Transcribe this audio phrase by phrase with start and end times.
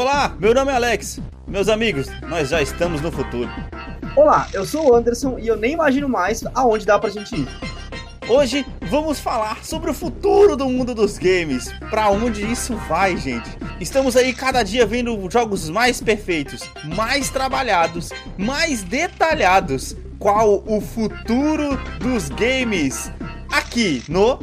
[0.00, 1.20] Olá, meu nome é Alex.
[1.46, 3.50] Meus amigos, nós já estamos no futuro.
[4.16, 7.46] Olá, eu sou o Anderson e eu nem imagino mais aonde dá pra gente ir.
[8.26, 11.70] Hoje vamos falar sobre o futuro do mundo dos games.
[11.90, 13.50] Pra onde isso vai, gente?
[13.78, 16.62] Estamos aí cada dia vendo jogos mais perfeitos,
[16.96, 18.08] mais trabalhados,
[18.38, 19.94] mais detalhados.
[20.18, 23.12] Qual o futuro dos games?
[23.52, 24.38] Aqui no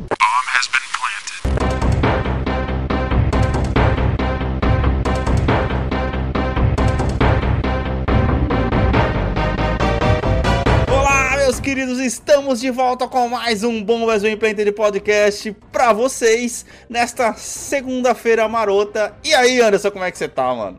[11.68, 18.48] queridos, estamos de volta com mais um Bom Brasil de podcast pra vocês nesta segunda-feira
[18.48, 19.14] marota.
[19.22, 20.78] E aí, Anderson, como é que você tá, mano?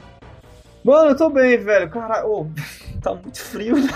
[0.82, 1.90] Mano, eu tô bem, velho.
[1.90, 2.46] Cara, ô,
[3.02, 3.92] tá muito frio, né?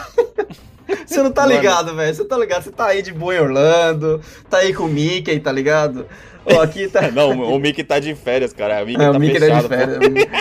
[1.07, 2.15] Você não tá ligado, velho.
[2.15, 2.65] Você tá ligado.
[2.65, 6.07] Você tá aí de boa em Orlando, tá aí com o Mickey, tá ligado?
[6.45, 7.09] Ó, aqui tá.
[7.13, 8.83] Não, o Mickey tá de férias, cara.
[8.83, 9.99] O Mickey, É, tá, o Mickey fechado, tá de férias.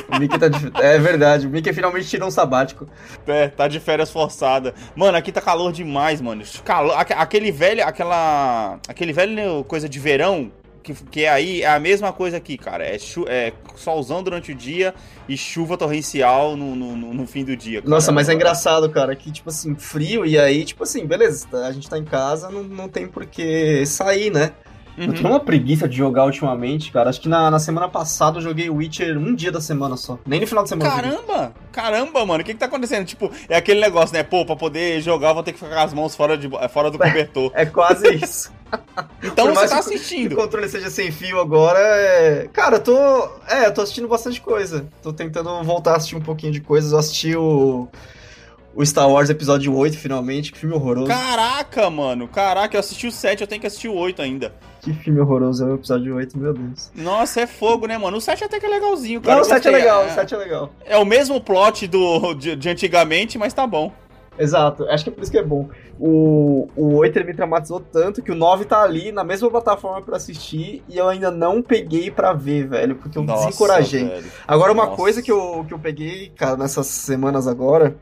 [0.10, 2.88] O Mickey tá de É verdade, o Mickey finalmente tirou um sabático.
[3.28, 4.74] É, tá de férias forçada.
[4.96, 6.44] Mano, aqui tá calor demais, mano.
[6.66, 8.80] Calor, aque- aquele velho, aquela.
[8.88, 10.52] Aquele velho coisa de verão.
[10.84, 12.84] Que, que é aí, é a mesma coisa aqui, cara.
[12.84, 14.96] É, chu é solzão durante o dia
[15.30, 17.82] e chuva torrencial no, no, no- no fim do dia.
[17.84, 17.90] cara.
[17.94, 21.68] Nossa, mas é engraçado, cara, que, tipo assim, frio, e aí, tipo assim, beleza, tá-
[21.68, 24.54] a gente tá em casa, não, não tem por que sair, né?
[24.98, 25.14] Eu Uhum.
[25.14, 27.10] tenho uma preguiça de jogar ultimamente, cara.
[27.10, 30.20] Acho que na, na semana passada eu joguei Witcher um dia da semana só.
[30.26, 30.90] Nem no final de semana.
[30.90, 30.96] eu.
[30.96, 31.54] Caramba!
[31.72, 33.06] Caramba, mano, o que que tá acontecendo?
[33.06, 34.22] Tipo, é aquele negócio, né?
[34.24, 36.92] Pô, pra poder jogar, eu vou ter que ficar com as mãos fora, de, fora
[36.92, 37.52] do cobertor.
[37.56, 38.52] É quase isso.
[39.24, 40.30] Então você tá assistindo.
[40.30, 42.50] Que o controle seja sem fio agora, é...
[42.52, 43.30] Cara, eu tô...
[43.48, 44.88] É, eu tô assistindo bastante coisa.
[45.02, 46.92] Tô tentando voltar a assistir um pouquinho de coisas.
[46.92, 47.88] Eu assisti o...
[48.74, 50.52] O Star Wars Episódio 8, finalmente.
[50.52, 51.08] Que filme horroroso.
[51.08, 52.28] Caraca, mano.
[52.28, 54.54] Caraca, eu assisti o 7, eu tenho que assistir o 8 ainda.
[54.82, 56.92] Que filme horroroso é o Episódio 8, meu Deus.
[56.96, 58.18] Nossa, é fogo, né, mano?
[58.18, 59.36] O 7 até que é legalzinho, cara.
[59.36, 59.72] Não, o Eu 7 é gostei.
[59.88, 60.72] legal, o 7 é legal.
[60.84, 63.92] É o mesmo plot do, de, de antigamente, mas tá bom.
[64.40, 65.70] Exato, acho que é por isso que é bom.
[66.00, 70.02] O, o 8 ele me traumatizou tanto que o 9 tá ali na mesma plataforma
[70.02, 74.06] pra assistir e eu ainda não peguei pra ver, velho, porque eu Nossa, desencorajei.
[74.06, 74.32] velho.
[74.48, 74.98] Agora, uma Nossa.
[74.98, 77.96] coisa que eu, que eu peguei, cara, nessas semanas agora,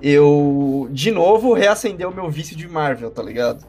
[0.00, 3.64] eu, de novo, reacendeu o meu vício de Marvel, tá ligado?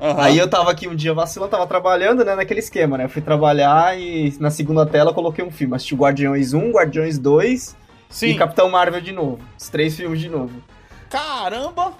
[0.00, 0.22] Aham.
[0.22, 3.04] Aí eu tava aqui um dia vacilando, tava trabalhando, né, naquele esquema, né?
[3.04, 5.74] Eu fui trabalhar e na segunda tela eu coloquei um filme.
[5.74, 7.76] Assisti o Guardiões 1, Guardiões 2
[8.08, 8.26] Sim.
[8.28, 9.40] e Capitão Marvel de novo.
[9.58, 10.52] Os três filmes de novo.
[11.10, 11.92] Caramba!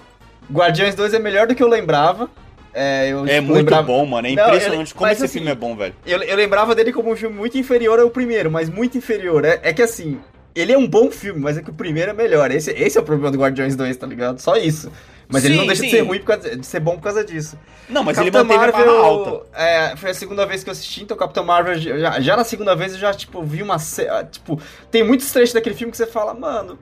[0.51, 2.29] Guardiões 2 é melhor do que eu lembrava.
[2.73, 3.83] É, eu, É tipo, muito lembrava...
[3.83, 4.27] bom, mano.
[4.27, 5.93] É Não, impressionante ele- como mas esse assim, filme é bom, velho.
[6.05, 9.43] Eu, eu lembrava dele como um filme muito inferior ao primeiro, mas muito inferior.
[9.43, 10.19] É, é que assim,
[10.55, 12.51] ele é um bom filme, mas é que o primeiro é melhor.
[12.51, 14.39] Esse, esse é o problema do Guardiões 2, tá ligado?
[14.39, 14.91] Só isso.
[15.31, 15.87] Mas ele Sim, não deixa sim.
[15.89, 17.57] de ser ruim por causa, de ser bom por causa disso.
[17.87, 19.45] Não, mas ele Capitão manteve a barra alta.
[19.53, 22.75] É, foi a segunda vez que eu assisti, então Capitão Marvel, já, já na segunda
[22.75, 23.75] vez eu já, tipo, vi uma.
[23.75, 24.59] ah, Tipo,
[24.89, 26.79] tem muitos trechos daquele filme que você fala, mano,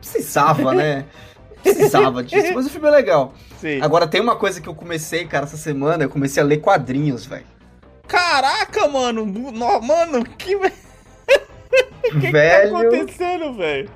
[0.00, 1.04] precisava, né?
[1.60, 3.34] Precisava disso, mas o filme é legal.
[3.60, 3.82] Sim.
[3.82, 7.26] Agora tem uma coisa que eu comecei, cara, essa semana, eu comecei a ler quadrinhos,
[7.26, 7.44] velho.
[8.06, 9.26] Caraca, mano.
[9.26, 12.76] No- Mano, que, que que tá Velho.
[12.76, 13.90] acontecendo, velho?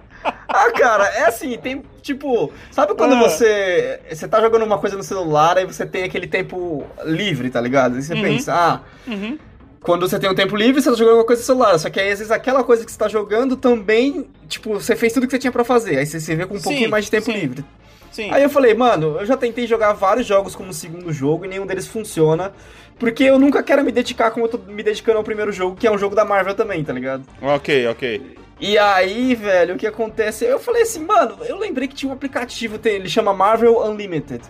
[0.48, 2.52] Ah, cara, é assim, tem tipo.
[2.70, 3.20] Sabe quando Ah.
[3.22, 4.00] você.
[4.10, 7.96] Você tá jogando uma coisa no celular aí você tem aquele tempo livre, tá ligado?
[7.96, 8.22] Aí você Uhum.
[8.22, 9.38] pensa, ah, Uhum.
[9.80, 11.78] quando você tem um tempo livre, você tá jogando uma coisa no celular.
[11.78, 15.12] Só que aí, às vezes, aquela coisa que você tá jogando também, tipo, você fez
[15.12, 15.96] tudo que você tinha pra fazer.
[15.98, 17.32] Aí você se vê com um Sim, pouquinho mais de tempo sim.
[17.32, 17.64] livre.
[18.10, 18.30] Sim.
[18.30, 21.64] Aí eu falei, mano, eu já tentei jogar vários jogos como segundo jogo e nenhum
[21.64, 22.52] deles funciona.
[22.98, 25.86] Porque eu nunca quero me dedicar como eu tô me dedicando ao primeiro jogo, que
[25.86, 27.24] é um jogo da Marvel também, tá ligado?
[27.40, 28.36] Ok, ok.
[28.64, 30.44] E aí, velho, o que acontece?
[30.44, 34.40] Eu falei assim, mano, eu lembrei que tinha um aplicativo, tem- ele chama Marvel Unlimited,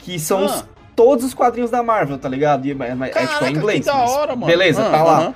[0.00, 0.64] que são os- Ah.
[0.96, 2.66] todos os quadrinhos da Marvel, tá ligado?
[2.66, 3.80] E, mas- é, tipo, Caraca, é em inglês.
[3.80, 4.46] que da hora, mano.
[4.46, 5.18] Beleza, Ah, tá lá.
[5.20, 5.34] aham.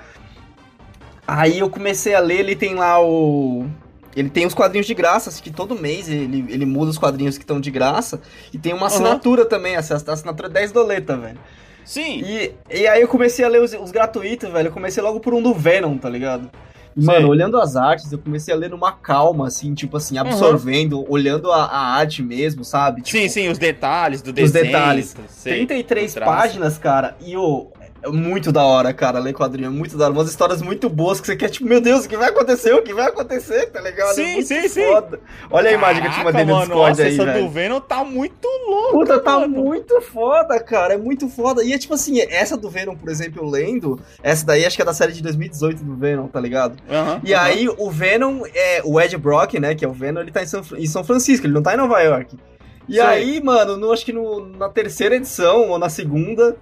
[1.26, 3.66] Aí eu comecei a ler, ele tem lá o.
[4.16, 7.36] Ele tem os quadrinhos de graça, acho que todo mês ele, ele muda os quadrinhos
[7.38, 8.20] que estão de graça.
[8.52, 11.38] E tem uma assinatura também, essa a assinatura é 10 doleta, velho.
[11.84, 12.20] Sim.
[12.24, 14.68] E, e aí eu comecei a ler os, os gratuitos, velho.
[14.68, 16.50] Eu comecei logo por um do Venom, tá ligado?
[16.96, 21.50] Mano, olhando as artes, eu comecei a ler numa calma, assim, tipo assim, absorvendo, olhando
[21.50, 23.02] a, a arte mesmo, sabe?
[23.02, 24.64] Tipo, sim, sim, os detalhes do os desenho.
[24.66, 25.16] detalhes.
[25.28, 26.32] sei, 33 do traço.
[26.32, 27.68] páginas, cara, e o.
[28.04, 30.12] É muito da hora, cara, ler quadrinho, é muito da hora.
[30.12, 32.74] Umas histórias muito boas que você quer, tipo, meu Deus, o que vai acontecer?
[32.74, 34.14] O que vai acontecer, tá ligado?
[34.14, 34.84] Sim, é sim, sim.
[34.92, 35.20] foda.
[35.50, 37.44] Olha a imagem que eu te Caraca, mandei no Discord nossa, aí, essa velho.
[37.44, 39.64] do Venom tá muito louca, Puta, tá mano.
[39.64, 40.94] muito foda, cara.
[40.94, 41.64] É muito foda.
[41.64, 44.84] E é tipo assim, essa do Venom, por exemplo, lendo, essa daí acho que é
[44.84, 46.76] da série de 2018 do Venom, tá ligado?
[46.90, 50.30] Aham, E aí o Venom, é, o Ed Brock, né, que é o Venom, ele
[50.30, 52.36] tá em São, em São Francisco, ele não tá em Nova York.
[52.86, 53.02] E Sei.
[53.02, 56.54] aí, mano, no, acho que no- na terceira edição, ou na segunda,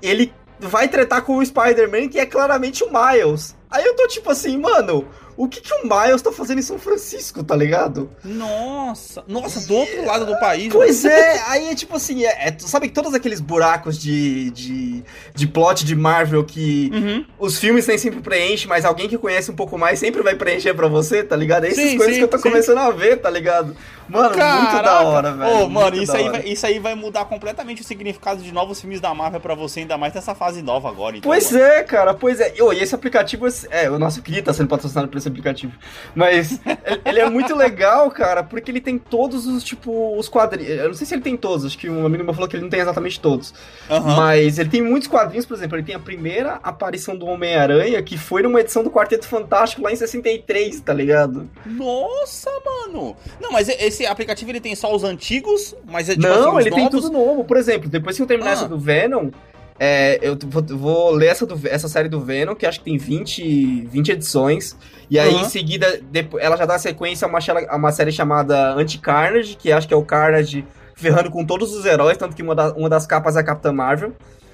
[0.00, 3.54] ele vai tretar com o Spider-Man, que é claramente o Miles.
[3.70, 5.06] Aí eu tô tipo assim, mano,
[5.36, 8.08] o que, que o Miles tá fazendo em São Francisco, tá ligado?
[8.24, 10.72] Nossa, nossa, do outro lado do país.
[10.72, 15.04] Pois é, aí é tipo assim, é, é, sabe todos aqueles buracos de, de,
[15.34, 17.24] de plot de Marvel que Uhum.
[17.38, 20.72] os filmes nem sempre preenchem, mas alguém que conhece um pouco mais sempre vai preencher
[20.74, 21.64] pra você, tá ligado?
[21.64, 22.44] É essas Sim, coisas sim, que eu tô sim.
[22.44, 23.76] começando a ver, tá ligado?
[24.08, 25.02] Mano, muito da Caraca.
[25.04, 25.50] hora, velho.
[25.64, 29.00] Ô, mano, isso aí, vai, isso aí vai mudar completamente o significado de novos filmes
[29.00, 31.16] da Marvel pra você, ainda mais nessa fase nova agora.
[31.16, 31.64] Então, Pois mano.
[31.64, 32.54] é, cara, pois é.
[32.60, 35.72] Ô, E esse aplicativo, é, o nosso queria estar sendo patrocinado por esse aplicativo.
[36.14, 36.60] Mas
[37.04, 40.70] ele- é muito legal, cara, porque ele tem todos os, tipo, os quadrinhos.
[40.78, 42.62] Eu não sei se ele tem todos, acho que um amigo meu falou que ele
[42.62, 43.52] não tem exatamente todos.
[43.90, 44.16] Aham.
[44.16, 48.16] Mas ele tem muitos quadrinhos, por exemplo, ele tem a primeira aparição do Homem-Aranha, que
[48.16, 51.48] foi numa edição do Quarteto Fantástico lá em 63, tá ligado?
[51.66, 53.16] Nossa, mano.
[53.40, 56.74] Não, mas esse aplicativo ele tem só os antigos, mas é tipo não, assim, ele
[56.74, 57.00] tem novos.
[57.02, 57.44] tudo novo.
[57.44, 58.52] Por exemplo, depois que eu terminar Ah.
[58.54, 59.30] essa do Venom,
[59.78, 62.98] é, eu vou, vou ler essa, do- essa série do Venom, que acho que tem
[62.98, 64.76] 20, 20 edições.
[65.08, 65.42] E aí, Aham.
[65.42, 67.38] em seguida, depo- ela já dá sequência a uma,
[67.68, 70.64] a uma série chamada Anti-Carnage, que acho que é o Carnage
[70.94, 73.72] ferrando com todos os heróis, tanto que uma, da- uma das capas é a Capitã
[73.72, 74.12] Marvel.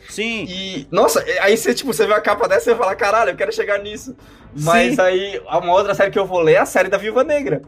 [0.08, 0.44] Sim.
[0.48, 3.52] E, nossa, aí você, tipo, você vê a capa dessa e fala, caralho, eu quero
[3.52, 4.14] chegar nisso.
[4.54, 5.00] Mas Sim.
[5.00, 7.62] aí, uma outra série que eu vou ler é a série da Viúva Negra.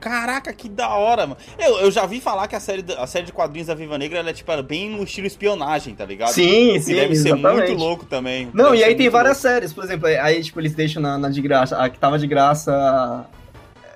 [0.00, 1.36] Caraca, que da hora, mano.
[1.58, 4.18] Eu, eu já vi falar que a série, a série de quadrinhos da Viva Negra
[4.18, 6.30] ela é tipo é bem no estilo espionagem, tá ligado?
[6.32, 7.42] Sim, Que sim, deve exatamente.
[7.42, 8.48] ser muito louco também.
[8.54, 11.28] Não, Deve e aí tem várias séries, por exemplo, aí tipo, eles deixam na, na
[11.28, 13.26] de graça, a que tava de graça,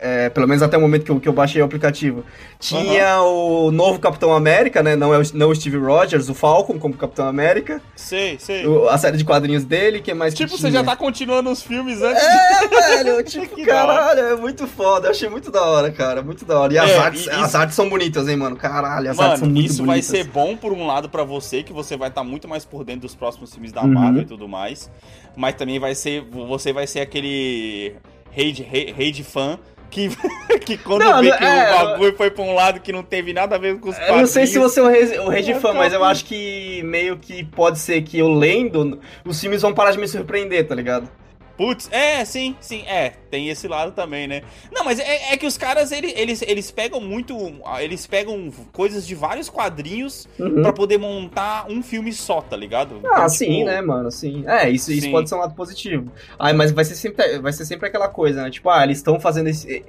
[0.07, 2.23] é, pelo menos até o momento que eu, que eu baixei o aplicativo.
[2.61, 6.79] Tinha o novo Capitão América, né, não é o, não o Steve Rogers, o Falcon
[6.79, 7.81] como Capitão América.
[7.97, 8.67] Sei, sei.
[8.67, 10.81] o- a série de quadrinhos dele, que é mais que Tipo, você tinha?
[10.81, 15.11] já tá continuando os filmes antes É, velho, tipo, Que caralho, é muito foda, eu
[15.13, 16.73] achei muito da hora, cara, muito da hora.
[16.75, 19.39] E as, É, artes, e as isso- artes são bonitas, hein, mano, caralho, as artes
[19.41, 20.07] são Mano, muito isso vai bonitas.
[20.11, 23.03] ser bom por um lado pra você, que você vai estar muito mais por dentro
[23.03, 23.89] dos próximos filmes da Uhum.
[23.95, 24.91] Marvel e tudo mais.
[25.37, 26.23] Mas também vai ser.
[26.31, 27.95] Você vai ser aquele
[28.31, 29.59] rei de, rei, rei de fã
[29.95, 30.11] que,
[30.67, 33.33] que quando Não, vê que é, o bagulho foi pra um lado que não teve
[33.33, 35.43] nada a ver com os Eu não sei se você é o rei, o rei
[35.43, 39.63] de fã, mas eu acho que meio que pode ser que eu lendo, os filmes
[39.63, 41.09] vão parar de me surpreender, tá ligado?
[41.57, 44.43] Putz, é, sim, sim, é, tem esse lado também, né?
[44.73, 47.37] Não, mas é, é que os caras, ele- eles, eles pegam muito,
[47.81, 50.63] eles pegam coisas de vários quadrinhos Uhum.
[50.63, 52.97] pra poder montar um filme só, tá ligado?
[53.05, 54.11] Ah, Então, sim, tipo, né, mano?
[54.11, 54.43] Sim.
[54.49, 55.13] É, isso, isso Sim.
[55.13, 56.11] pode ser um lado positivo.
[56.39, 58.51] Ah, mas vai ser sempre, vai ser sempre aquela coisa, né?
[58.51, 59.85] Tipo, ah, eles estão fazendo esse.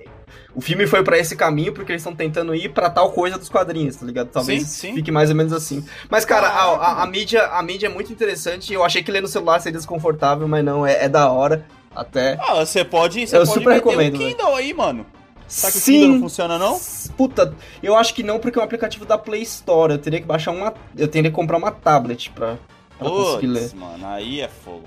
[0.55, 3.49] O filme foi pra esse caminho porque eles estão tentando ir pra tal coisa dos
[3.49, 4.29] quadrinhos, tá ligado?
[4.29, 4.93] Talvez Sim, sim.
[4.95, 5.85] fique mais ou menos assim.
[6.09, 8.73] Mas, cara, a, a- a mídia, a mídia é muito interessante.
[8.73, 11.65] Eu achei que ler no celular seria desconfortável, mas não, é, é da hora.
[11.95, 12.37] Até.
[12.41, 15.05] Ah, você pode, você Eu pode super recomendo, o Kindle aí, mano.
[15.47, 15.91] Será que o Sim.
[15.93, 16.79] Kindle não funciona, não?
[17.15, 19.93] Puta, eu acho que não, porque é um aplicativo da Play Store.
[19.93, 20.73] Eu teria que baixar uma.
[20.97, 22.57] Eu teria que comprar uma tablet pra,
[22.99, 23.73] pra conseguir ler.
[23.75, 24.83] Mano, aí é fogo.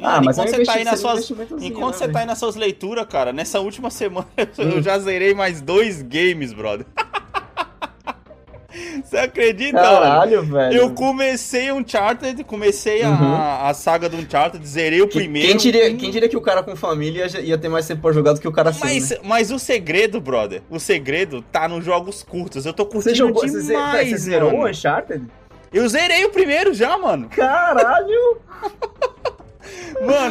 [0.00, 1.30] Ah, mas enquanto é você tá aí nas suas
[1.60, 4.26] Enquanto né, você tá aí nas suas leituras, cara, nessa última semana
[4.58, 4.82] eu Hum.
[4.82, 6.86] já zerei mais dois games, brother.
[9.04, 9.78] Você acredita?
[9.78, 10.74] Caralho, velho.
[10.74, 13.34] Eu comecei Uncharted, comecei Uhum.
[13.34, 15.48] a, a saga do Uncharted, zerei o Que- primeiro.
[15.48, 18.12] Quem diria, quem diria que o cara com família ia, ia ter mais tempo pra
[18.12, 19.16] jogar do que o cara sem, Mas, né?
[19.24, 22.64] mas o segredo, brother, o segredo tá nos jogos curtos.
[22.64, 24.64] Eu tô curtindo Você jogou, você, demais, você zerou mano.
[24.64, 25.22] o Uncharted?
[25.70, 27.28] Eu zerei o primeiro já, mano.
[27.28, 28.40] Caralho!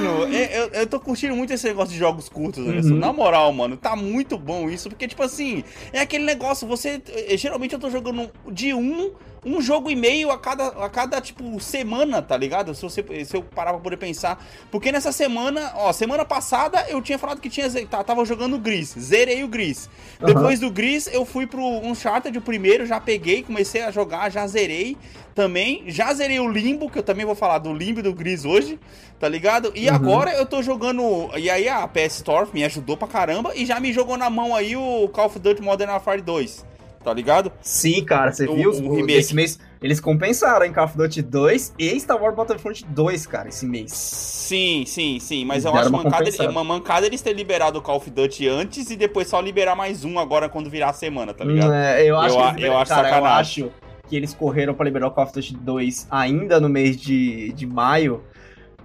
[0.01, 2.93] Mano, eu, eu- eu tô curtindo muito esse negócio de jogos curtos, Anderson.
[2.93, 2.99] Uhum.
[2.99, 4.89] Na moral, mano, tá muito bom isso.
[4.89, 7.01] Porque, tipo assim, é aquele negócio, você.
[7.09, 9.11] eh, Geralmente eu tô jogando de um,
[9.43, 12.75] um jogo e meio a cada, a cada, tipo, semana, tá ligado?
[12.75, 14.43] Se, você, se eu parar pra poder pensar.
[14.69, 17.67] Porque nessa semana, ó, semana passada eu tinha falado que tinha.
[17.87, 18.93] tá- Tava jogando Gris.
[18.99, 19.89] Zerei o Gris.
[20.21, 20.33] Aham.
[20.33, 24.45] Depois do Gris, eu fui pro Uncharted, o primeiro, já peguei, comecei a jogar, já
[24.45, 24.95] zerei
[25.33, 25.85] também.
[25.87, 28.79] Já zerei o Limbo, que eu também vou falar do Limbo e do Gris hoje,
[29.19, 29.71] tá ligado?
[29.73, 29.95] E Uhum.
[29.95, 31.29] agora eu tô jogando.
[31.37, 34.55] E aí a PS Store me ajudou pra caramba e já me jogou na mão
[34.55, 36.65] aí o Call of Duty Modern Warfare 2,
[37.03, 37.51] tá ligado?
[37.61, 38.71] Sim, cara, você O- viu?
[38.71, 39.09] o O-.
[39.09, 43.49] Esse mês eles compensaram em Call of Duty 2 e Star Wars Battlefront 2, cara,
[43.49, 43.91] esse mês.
[43.91, 45.43] Sim, sim, sim.
[45.43, 48.47] Mas eu Deram acho uma mancada, uma mancada eles ter liberado o Call of Duty
[48.47, 51.69] antes e depois só liberar mais um agora quando virar a semana, tá ligado?
[51.71, 53.63] Hum, é, eu acho Eu que eles, eu acho cara, eu sacanagem.
[53.65, 53.71] acho
[54.07, 57.65] que eles correram pra liberar o Call of Duty 2 ainda no mês de, de
[57.65, 58.23] maio,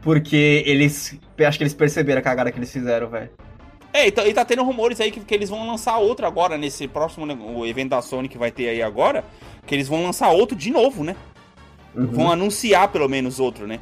[0.00, 1.18] porque eles.
[1.46, 3.28] Acho que eles perceberam a cagada que eles fizeram, velho.
[3.96, 6.58] É, e tá, e tá tendo rumores aí que, que eles vão lançar outro agora,
[6.58, 7.26] nesse próximo
[7.56, 9.24] o evento da Sony que vai ter aí agora,
[9.66, 11.16] que eles vão lançar outro de novo, né?
[11.94, 12.06] Uhum.
[12.08, 13.80] Vão anunciar pelo menos outro, né?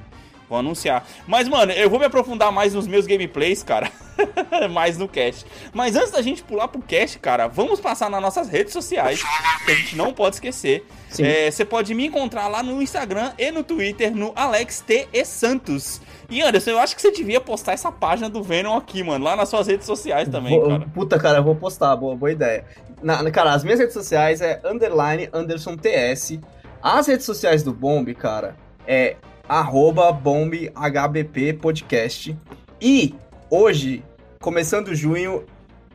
[0.49, 1.04] Vão anunciar.
[1.26, 3.90] Mas, mano, eu vou me aprofundar mais nos meus gameplays, cara.
[4.71, 5.44] mais no cast.
[5.73, 9.21] Mas antes da gente pular pro cast, cara, vamos passar nas nossas redes sociais,
[9.64, 10.87] que a gente não pode esquecer.
[11.18, 15.09] É, você pode me encontrar lá no Instagram e no Twitter, no Alex T.
[15.12, 16.00] E Santos.
[16.31, 19.37] E Anderson, eu acho que você devia postar essa página do Venom aqui, mano, lá
[19.37, 20.87] nas suas redes sociais também, vou, cara.
[20.95, 22.64] Puta, cara, eu vou postar, boa, boa ideia.
[23.02, 26.38] Na, cara, as minhas redes sociais é underline Anderson TS.
[26.83, 29.16] As redes sociais do Bomb, cara, é
[29.49, 32.37] arroba bombhbp podcast.
[32.81, 33.14] E
[33.50, 34.02] hoje,
[34.40, 35.45] começando junho,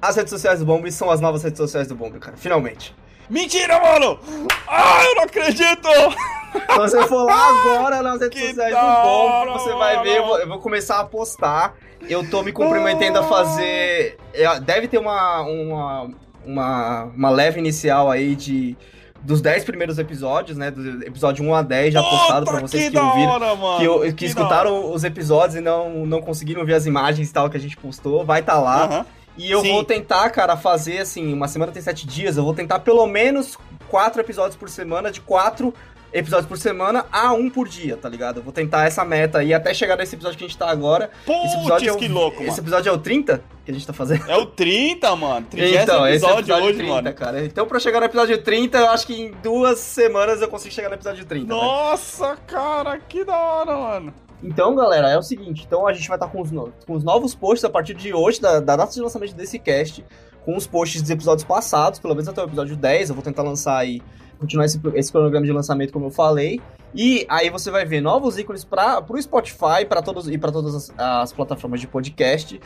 [0.01, 2.38] as redes sociais do Bomb são as novas redes sociais do Bomb, cara.
[2.38, 2.95] Finalmente.
[3.29, 4.19] Mentira, mano!
[4.67, 5.88] Ah, eu não acredito!
[6.72, 10.25] Se você for lá agora nas redes que sociais do Bomb, você vai ver, eu
[10.25, 11.75] vou, eu vou, começar a postar.
[12.08, 14.18] Eu tô me comprometendo a fazer.
[14.34, 16.10] É, deve ter uma, uma,
[16.46, 18.77] uma, uma leve inicial aí de
[19.22, 20.72] dos 10 primeiros episódios, né?
[20.72, 23.32] Do episódio 1 a 10 já postado pra vocês que, que ouviram.
[23.32, 27.34] Hora, que, que, que escutaram os episódios e não, não conseguiram ver as imagens e
[27.34, 28.24] tal que a gente postou.
[28.24, 28.88] Vai estar tá lá.
[28.88, 29.06] Uhum.
[29.38, 29.72] E eu Sim.
[29.72, 33.58] vou tentar, cara, fazer assim, uma semana tem sete dias, eu vou tentar pelo menos
[33.88, 35.74] quatro episódios por semana, de quatro
[36.11, 38.37] episódios por semana a um por dia, tá ligado?
[38.37, 41.09] Eu vou tentar essa meta aí até chegar nesse episódio que a gente tá agora.
[41.25, 42.49] Putz, esse episódio é o, que louco, mano.
[42.49, 44.29] Esse episódio é o 30 que a gente tá fazendo?
[44.29, 45.45] É o 30, mano.
[45.49, 47.13] 30 então, episódio, esse é o episódio hoje, 30, mano.
[47.13, 47.45] cara.
[47.45, 50.89] Então, pra chegar no episódio 30, eu acho que em duas semanas eu consigo chegar
[50.89, 51.47] no episódio 30.
[51.47, 54.13] Nossa, cara, que da hora, mano.
[54.41, 56.49] Então, galera, é o seguinte: então a gente vai estar com os,
[56.85, 60.03] com os novos posts a partir de hoje, da, da data de lançamento desse cast,
[60.45, 63.09] com os posts dos episódios passados, pelo menos até o episódio 10.
[63.09, 64.01] Eu vou tentar lançar aí,
[64.39, 66.62] continuar esse, esse cronograma de lançamento, como eu falei.
[66.93, 70.74] E aí você vai ver novos ícones para o Spotify pra todos, e para todas
[70.74, 72.60] as, as, plataformas de podcast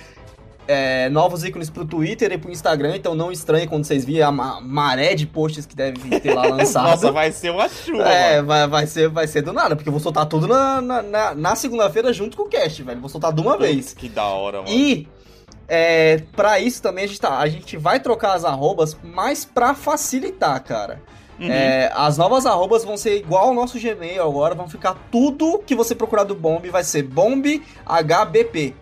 [0.67, 4.31] é, novos ícones pro Twitter e pro Instagram, então não estranhe quando vocês virem a
[4.31, 6.89] maré de posts que deve ter lá lançado.
[6.89, 8.07] Nossa, vai ser uma chuva.
[8.07, 11.35] É, vai, vai, ser, vai ser do nada, porque eu vou soltar tudo na, na,
[11.35, 12.99] na, segunda-feira junto com o cast, velho.
[12.99, 13.93] Vou soltar de uma Putz, vez.
[13.93, 14.69] Que da hora, mano.
[14.69, 15.07] E
[15.67, 19.73] é, pra isso também a gente, tá, a gente vai trocar as arrobas, mas pra
[19.73, 21.01] facilitar, cara.
[21.43, 21.51] Uhum.
[21.51, 25.75] É, as novas arrobas vão ser igual ao nosso Gmail agora, vão ficar tudo que
[25.75, 28.73] você procurar do Bomb, vai ser BombHBP.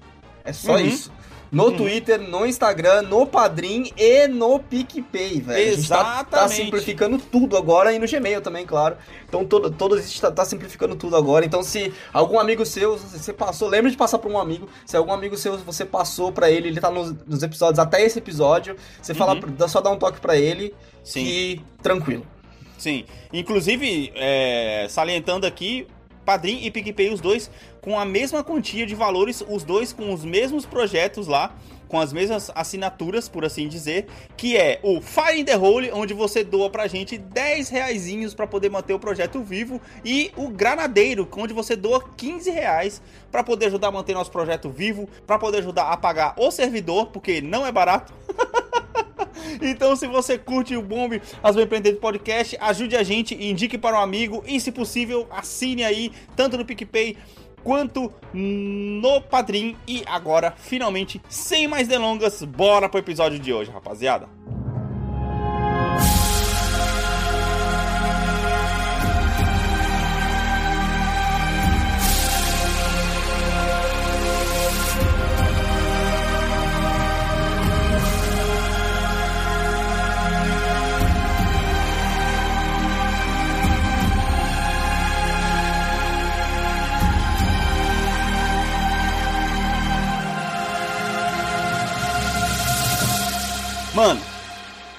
[0.45, 0.79] É só uhum.
[0.79, 1.11] isso.
[1.51, 1.75] No uhum.
[1.75, 5.73] Twitter, no Instagram, no Padrim e no PicPay, velho.
[5.73, 5.73] Exatamente.
[5.73, 8.95] A gente tá, tá, simplificando tudo agora e no Gmail também, claro.
[9.27, 11.45] Então todo, todo a gente tá, tá, simplificando tudo agora.
[11.45, 14.69] Então se algum amigo seu, você passou, lembra de passar para um amigo.
[14.85, 18.19] Se algum amigo seu você passou para ele, ele tá nos, nos, episódios até esse
[18.19, 19.17] episódio, você uhum.
[19.17, 21.25] fala, só dá um toque para ele Sim.
[21.25, 22.25] e tranquilo.
[22.81, 23.05] Sim.
[23.31, 25.85] Inclusive, é, salientando aqui,
[26.25, 27.47] Padrim e PicPay, os dois
[27.79, 31.55] com a mesma quantia de valores, os dois com os mesmos projetos lá,
[31.87, 36.15] com as mesmas assinaturas, por assim dizer, que é o Fire in the Hole, onde
[36.15, 41.29] você doa pra gente 10 reaisinhos pra poder manter o projeto vivo, e o Granadeiro,
[41.37, 42.99] onde você doa 15 reais
[43.31, 47.07] pra poder ajudar a manter nosso projeto vivo, pra poder ajudar a pagar o servidor,
[47.07, 48.11] porque não é barato.
[49.61, 54.01] Então, se você curte o Bomb, as Empreendedor Podcast, ajude a gente, indique para um
[54.01, 57.17] amigo e, se possível, assine aí, tanto no PicPay
[57.63, 59.75] quanto no Padrim.
[59.87, 64.27] E agora, finalmente, sem mais delongas, bora pro episódio de hoje, rapaziada.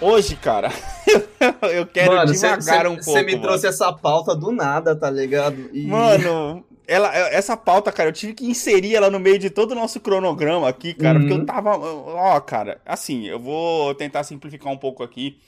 [0.03, 0.71] Hoje, cara,
[1.73, 3.03] eu quero mano, devagar cê, um pouco.
[3.05, 3.43] Você me mano.
[3.43, 5.71] trouxe essa pauta do nada, tá ligado?
[5.73, 5.87] E...
[5.87, 9.75] Mano, ela, essa pauta, cara, eu tive que inserir ela no meio de todo o
[9.75, 11.21] nosso cronograma aqui, cara, uhum.
[11.21, 11.47] porque eu uhum.
[11.47, 11.79] tava.
[11.79, 15.39] Ó, cara, assim, eu vou tentar simplificar um pouco aqui.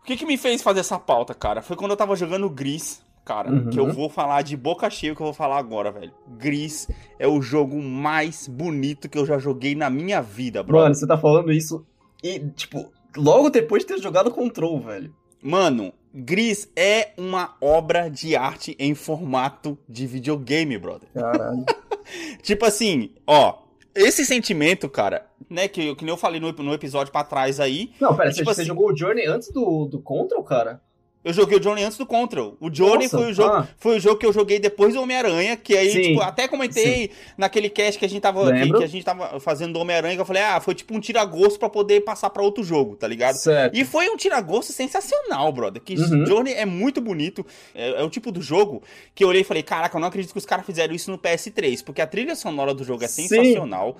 [0.00, 1.60] O que, que me fez fazer essa pauta, cara?
[1.60, 3.68] Foi quando eu tava jogando Gris, cara, uhum.
[3.68, 6.12] que eu vou falar de boca cheia o que eu vou falar agora, velho.
[6.26, 6.88] Gris
[7.18, 10.78] é o jogo mais bonito que eu já joguei na minha vida, bro.
[10.78, 11.84] Mano, você tá falando isso
[12.22, 15.14] e, tipo, logo depois de ter jogado Control, velho.
[15.42, 21.08] Mano, Gris é uma obra de arte em formato de videogame, brother.
[21.12, 21.64] Caralho.
[22.42, 23.62] tipo assim, ó,
[23.94, 27.92] esse sentimento, cara, né, que, que nem eu falei no, no episódio pra trás aí.
[28.00, 30.80] Não, pera, tipo você, assim, você jogou o Journey antes do, do Control, cara?
[31.24, 32.56] Eu joguei o Johnny antes do Control.
[32.60, 33.68] O Johnny Nossa, foi, o jogo, ah.
[33.76, 37.08] foi o jogo que eu joguei depois do Homem-Aranha, que aí, sim, tipo, até comentei
[37.08, 37.10] sim.
[37.36, 40.20] naquele cast que a gente tava que, que, a gente tava fazendo do Homem-Aranha, que
[40.20, 43.34] eu falei, ah, foi tipo um tira-gosto pra poder passar pra outro jogo, tá ligado?
[43.34, 43.76] Certo.
[43.76, 45.82] E foi um tira-gosto sensacional, brother.
[45.82, 46.22] Que uhum.
[46.22, 47.44] Johnny é muito bonito.
[47.74, 48.82] É, é, o tipo do jogo
[49.12, 51.18] que eu olhei e falei, caraca, eu não acredito que os caras fizeram isso no
[51.18, 53.96] PS3, porque a trilha sonora do jogo é sensacional.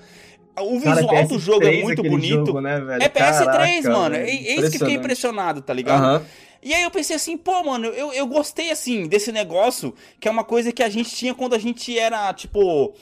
[0.57, 0.63] Sim.
[0.63, 2.45] o visual Cara, do jogo é muito bonito.
[2.45, 4.15] Jogo, né, é PS3, Caraca, mano.
[4.15, 6.21] É, é isso que fiquei impressionado, tá ligado?
[6.21, 6.25] Uhum.
[6.61, 10.31] E aí eu pensei assim, pô, mano, eu, eu gostei, assim, desse negócio, que é
[10.31, 12.93] uma coisa que a gente tinha quando a gente era, tipo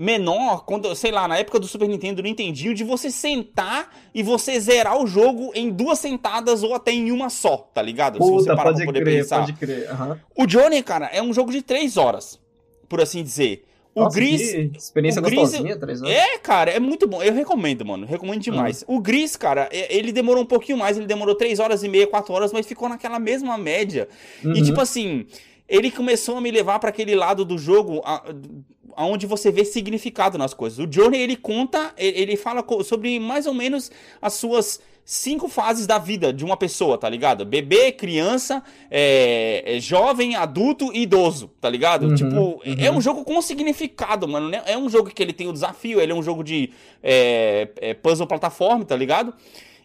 [0.00, 4.22] menor, quando, sei lá, na época do Super Nintendo, não entendi, de você sentar e
[4.22, 8.16] você zerar o jogo em duas sentadas ou até em uma só, tá ligado?
[8.18, 9.40] Puta, Se você parar pra poder crer, pensar.
[9.40, 9.90] Pode crer.
[9.90, 10.16] Uhum.
[10.36, 12.38] O Johnny, cara, é um jogo de três horas,
[12.88, 13.64] por assim dizer.
[13.94, 14.40] O Nossa, Gris.
[14.76, 16.14] Experiência o Gris, gostosinha, três horas.
[16.14, 17.22] É, cara, é muito bom.
[17.22, 18.06] Eu recomendo, mano.
[18.06, 18.84] Recomendo demais.
[18.86, 18.96] Uhum.
[18.96, 22.32] O Gris, cara, ele demorou um pouquinho mais, ele demorou três horas e meia, quatro
[22.32, 24.08] horas, mas ficou naquela mesma média.
[24.44, 24.52] Uhum.
[24.52, 25.26] E tipo assim,
[25.68, 28.02] ele começou a me levar para aquele lado do jogo
[28.96, 30.78] onde você vê significado nas coisas.
[30.78, 33.90] O Journey, ele conta, ele fala sobre mais ou menos
[34.20, 37.42] as suas cinco fases da vida de uma pessoa, tá ligado?
[37.46, 42.08] Bebê, criança, é, é jovem, adulto e idoso, tá ligado?
[42.08, 42.60] Uhum, tipo, uhum.
[42.76, 44.50] é um jogo com significado, mano.
[44.50, 44.60] Né?
[44.66, 46.70] É um jogo que ele tem o desafio, ele é um jogo de
[47.02, 49.32] é, é, puzzle plataforma, tá ligado?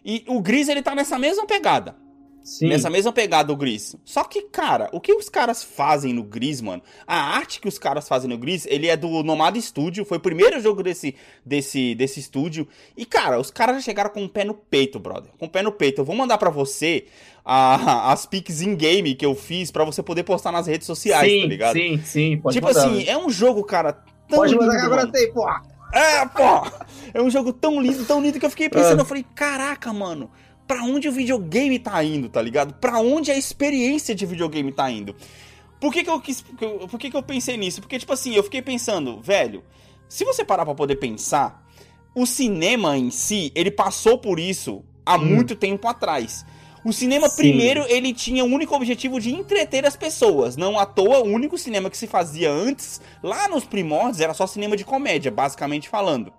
[0.04, 1.96] E o Gris, ele tá nessa mesma pegada.
[2.44, 2.68] Sim.
[2.68, 3.96] Nessa mesma pegada do Gris.
[4.04, 6.82] Só que, cara, o que os caras fazem no Gris, mano?
[7.06, 10.04] A arte que os caras fazem no Gris, ele é do Nomad Studio.
[10.04, 12.68] Foi o primeiro jogo desse, desse, desse estúdio.
[12.94, 15.30] E, cara, os caras já chegaram com o pé no peito, brother.
[15.38, 16.02] Com o pé no peito.
[16.02, 17.06] Eu vou mandar para você
[17.42, 21.40] a, as pics in-game que eu fiz para você poder postar nas redes sociais, sim,
[21.40, 21.72] tá ligado?
[21.72, 23.94] Sim, sim, pode Tipo mandar, assim, é um jogo, cara,
[24.28, 25.62] tão Pode mandar que agora tem, porra!
[25.94, 26.70] É, pô!
[27.14, 29.00] É um jogo tão lindo, tão lindo que eu fiquei pensando, é.
[29.00, 30.30] eu falei, caraca, mano
[30.66, 32.74] para onde o videogame tá indo, tá ligado?
[32.74, 35.14] Para onde a experiência de videogame tá indo.
[35.80, 36.42] Por que que eu quis,
[36.90, 37.80] por que que eu pensei nisso?
[37.80, 39.62] Porque tipo assim, eu fiquei pensando, velho,
[40.08, 41.66] se você parar para poder pensar,
[42.14, 45.24] o cinema em si, ele passou por isso há hum.
[45.24, 46.46] muito tempo atrás.
[46.84, 47.36] O cinema, Sim.
[47.36, 50.54] primeiro, ele tinha o único objetivo de entreter as pessoas.
[50.54, 54.46] Não à toa, o único cinema que se fazia antes, lá nos primórdios, era só
[54.46, 56.30] cinema de comédia, basicamente falando.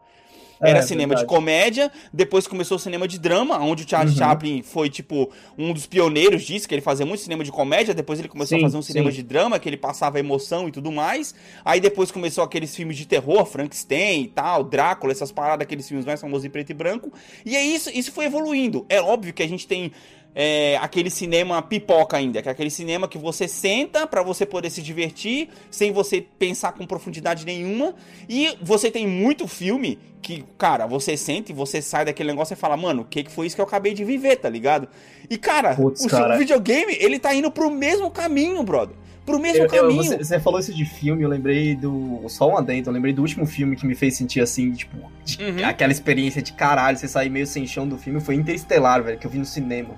[0.62, 1.28] Era é, cinema verdade.
[1.28, 4.20] de comédia, depois começou o cinema de drama, onde o Charles uhum.
[4.20, 8.20] Chaplin foi, tipo, um dos pioneiros disso, que ele fazia muito cinema de comédia, depois
[8.20, 9.18] ele começou sim, a fazer um cinema sim.
[9.18, 11.36] de drama, que ele passava emoção e tudo mais.
[11.64, 16.06] Aí depois começou aqueles filmes de terror, Frankenstein e tal, Drácula, essas paradas, aqueles filmes
[16.06, 17.12] mais famosos em preto e branco.
[17.46, 18.86] E é isso, isso foi evoluindo.
[18.90, 19.92] É óbvio que a gente tem
[20.36, 24.70] é, aquele cinema pipoca ainda, que é aquele cinema que você senta para você poder
[24.70, 27.96] se divertir, sem você pensar com profundidade nenhuma.
[28.28, 32.76] E você tem muito filme que, cara, você sente, você sai daquele negócio e fala,
[32.76, 34.90] mano, o que, que foi isso que eu acabei de viver, tá ligado?
[35.30, 36.38] E, cara, Puts, o cara.
[36.38, 38.96] videogame, ele tá indo pro mesmo caminho, brother
[39.26, 40.04] pro mesmo eu, caminho.
[40.04, 42.24] Eu, você, você, falou isso de filme, eu lembrei do.
[42.30, 45.44] Só um adentro, eu lembrei do último filme que me fez sentir assim, tipo, de,
[45.44, 45.66] uhum.
[45.66, 49.26] aquela experiência de caralho, você sair meio sem chão do filme, foi Interestelar, velho, que
[49.26, 49.96] eu vi no cinema.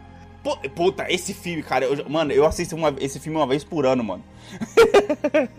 [0.55, 4.03] Puta, esse filme, cara, eu, mano, eu assisto uma, esse filme uma vez por ano,
[4.03, 4.23] mano.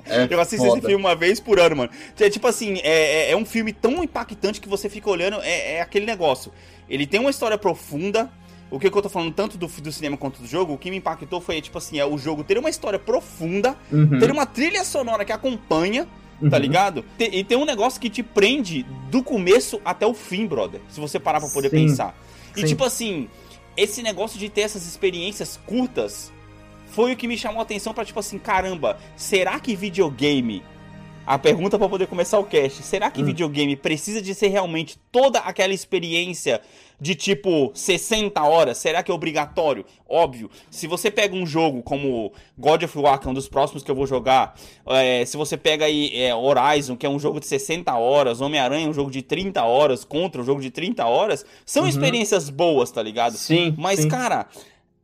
[0.07, 0.79] É eu assisto foda.
[0.79, 1.90] esse filme uma vez por ano, mano.
[2.18, 5.74] É, tipo assim, é, é, é, um filme tão impactante que você fica olhando, é,
[5.74, 6.53] é, aquele negócio.
[6.88, 8.31] Ele tem uma história profunda.
[8.70, 10.90] O que, que eu tô falando tanto do, do cinema quanto do jogo, o que
[10.90, 14.18] me impactou foi, tipo assim, é o jogo ter uma história profunda, uhum.
[14.18, 16.11] ter uma trilha sonora que acompanha, tá
[16.42, 16.51] uhum.
[16.51, 17.05] tá ligado?
[17.18, 20.83] E tem um negócio que te prende do começo até o fim, brother.
[20.90, 21.77] Se você parar pra poder Sim.
[21.77, 22.14] pensar.
[22.55, 22.66] E Sim.
[22.66, 23.29] tipo assim,
[23.79, 26.33] esse negócio de ter essas experiências curtas
[26.88, 30.64] foi o que me chamou a atenção para tipo assim, caramba, será que videogame
[31.25, 33.27] a pergunta para poder começar o cast, será que hum.
[33.27, 36.61] videogame precisa de ser realmente toda aquela experiência
[37.01, 38.79] de tipo 60 horas?
[38.79, 39.85] Será que é obrigatório?
[40.09, 40.51] Óbvio.
[40.71, 43.91] Se você pega um jogo como God of War, que é um dos próximos que
[43.91, 44.55] eu vou jogar,
[44.87, 48.89] é, se você pega aí é, Horizon, que é um jogo de 60 horas, Homem-Aranha,
[48.89, 51.89] um jogo de 30 horas, contra um jogo de 30 horas, são uhum.
[51.89, 53.37] experiências boas, tá ligado?
[53.37, 53.75] Sim.
[53.79, 54.09] Mas, sim.
[54.09, 54.47] cara.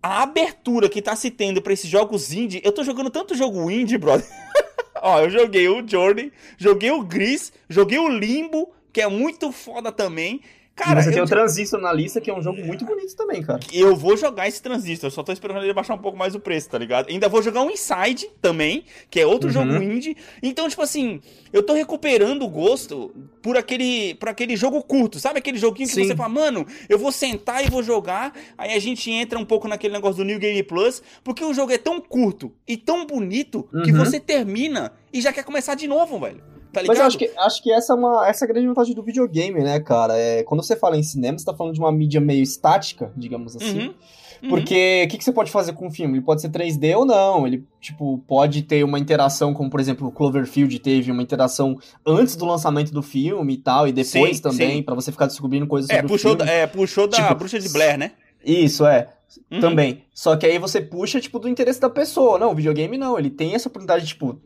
[0.03, 3.71] A abertura que tá se tendo pra esses jogos indie, eu tô jogando tanto jogo
[3.71, 4.29] indie, brother.
[5.01, 9.91] Ó, eu joguei o Journey, joguei o Gris, joguei o Limbo, que é muito foda
[9.91, 10.43] também.
[10.75, 11.15] Cara, e você eu...
[11.15, 13.61] tem o Transistor na lista, que é um jogo muito bonito também, cara.
[13.73, 16.69] Eu vou jogar esse Transistor, só tô esperando ele baixar um pouco mais o preço,
[16.69, 17.11] tá ligado?
[17.11, 19.53] Ainda vou jogar um Inside também, que é outro uhum.
[19.53, 20.17] jogo indie.
[20.43, 21.21] Então, tipo assim,
[21.53, 25.39] eu tô recuperando o gosto por aquele, por aquele jogo curto, sabe?
[25.39, 26.07] Aquele joguinho que Sim.
[26.07, 28.33] você fala, mano, eu vou sentar e vou jogar.
[28.59, 31.71] Aí a gente entra um pouco naquele negócio do New Game Plus, porque o jogo
[31.71, 33.83] é tão curto e tão bonito uhum.
[33.83, 36.54] que você termina e já quer começar de novo, velho.
[36.75, 38.95] Tá Mas eu acho que, acho que essa é, uma, essa é a grande vantagem
[38.95, 40.19] do videogame, né, cara?
[40.19, 43.57] É, quando você fala em cinema, você tá falando de uma mídia meio estática, digamos
[43.57, 43.87] assim.
[43.87, 43.95] Uhum.
[44.43, 44.51] Uhum.
[44.51, 46.19] Porque o que, que, você pode fazer com o filme?
[46.19, 47.47] Ele pode ser 3D ou não.
[47.47, 52.37] Ele, tipo, pode ter uma interação, como por exemplo o Cloverfield teve uma interação antes
[52.37, 55.89] do lançamento do filme e tal, e depois sim, também, para você ficar descobrindo coisas
[55.89, 56.51] é, sobre puxou o filme.
[56.51, 58.13] É, puxou da tipo, Bruxa de Blair, né?
[58.45, 59.09] Isso, é.
[59.51, 59.61] Uhum.
[59.61, 60.05] Também.
[60.13, 62.39] Só que aí você puxa, tipo, do interesse da pessoa.
[62.39, 63.19] Não, o videogame não.
[63.19, 64.39] Ele tem essa oportunidade, tipo,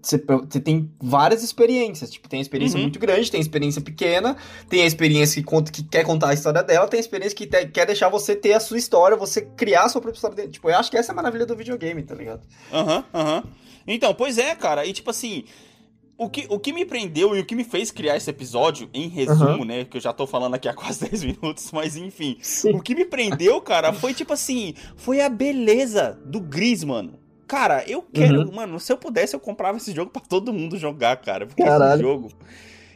[0.00, 0.18] você,
[0.60, 2.10] tem várias experiências.
[2.10, 2.82] Tipo, tem a experiência Uhum.
[2.84, 4.36] muito grande, tem a experiência pequena,
[4.68, 7.46] tem a experiência que, conta, que quer contar a história dela, tem a experiência que
[7.46, 10.48] te- quer deixar você ter a sua história, você criar a sua própria história.
[10.48, 12.42] Tipo, eu acho que essa é a maravilha do videogame, tá ligado?
[12.72, 13.44] Aham, aham.
[13.86, 14.86] Então, pois é, cara.
[14.86, 15.44] E tipo assim,
[16.16, 19.08] o que, o que me prendeu e o que me fez criar esse episódio, em
[19.08, 19.84] resumo, né?
[19.84, 22.38] Que eu já tô falando aqui há quase 10 minutos, mas enfim.
[22.72, 27.18] O que me prendeu, cara, foi tipo assim, foi a beleza do Gris, mano.
[27.46, 31.16] Cara, eu quero, mano, se eu pudesse, eu comprava esse jogo pra todo mundo jogar,
[31.16, 31.46] cara.
[31.46, 31.94] Porque Caralho.
[31.94, 32.32] esse jogo,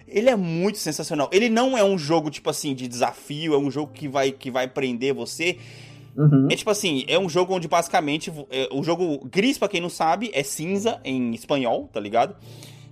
[0.09, 1.29] ele é muito sensacional.
[1.33, 4.51] Ele não é um jogo, tipo assim, de desafio, é um jogo que vai, que
[4.51, 5.59] vai prender você.
[6.17, 6.49] Uhum.
[6.51, 8.33] É tipo assim, é um jogo onde basicamente.
[8.51, 12.35] é, o jogo gris, pra quem não sabe, é cinza em espanhol, tá ligado?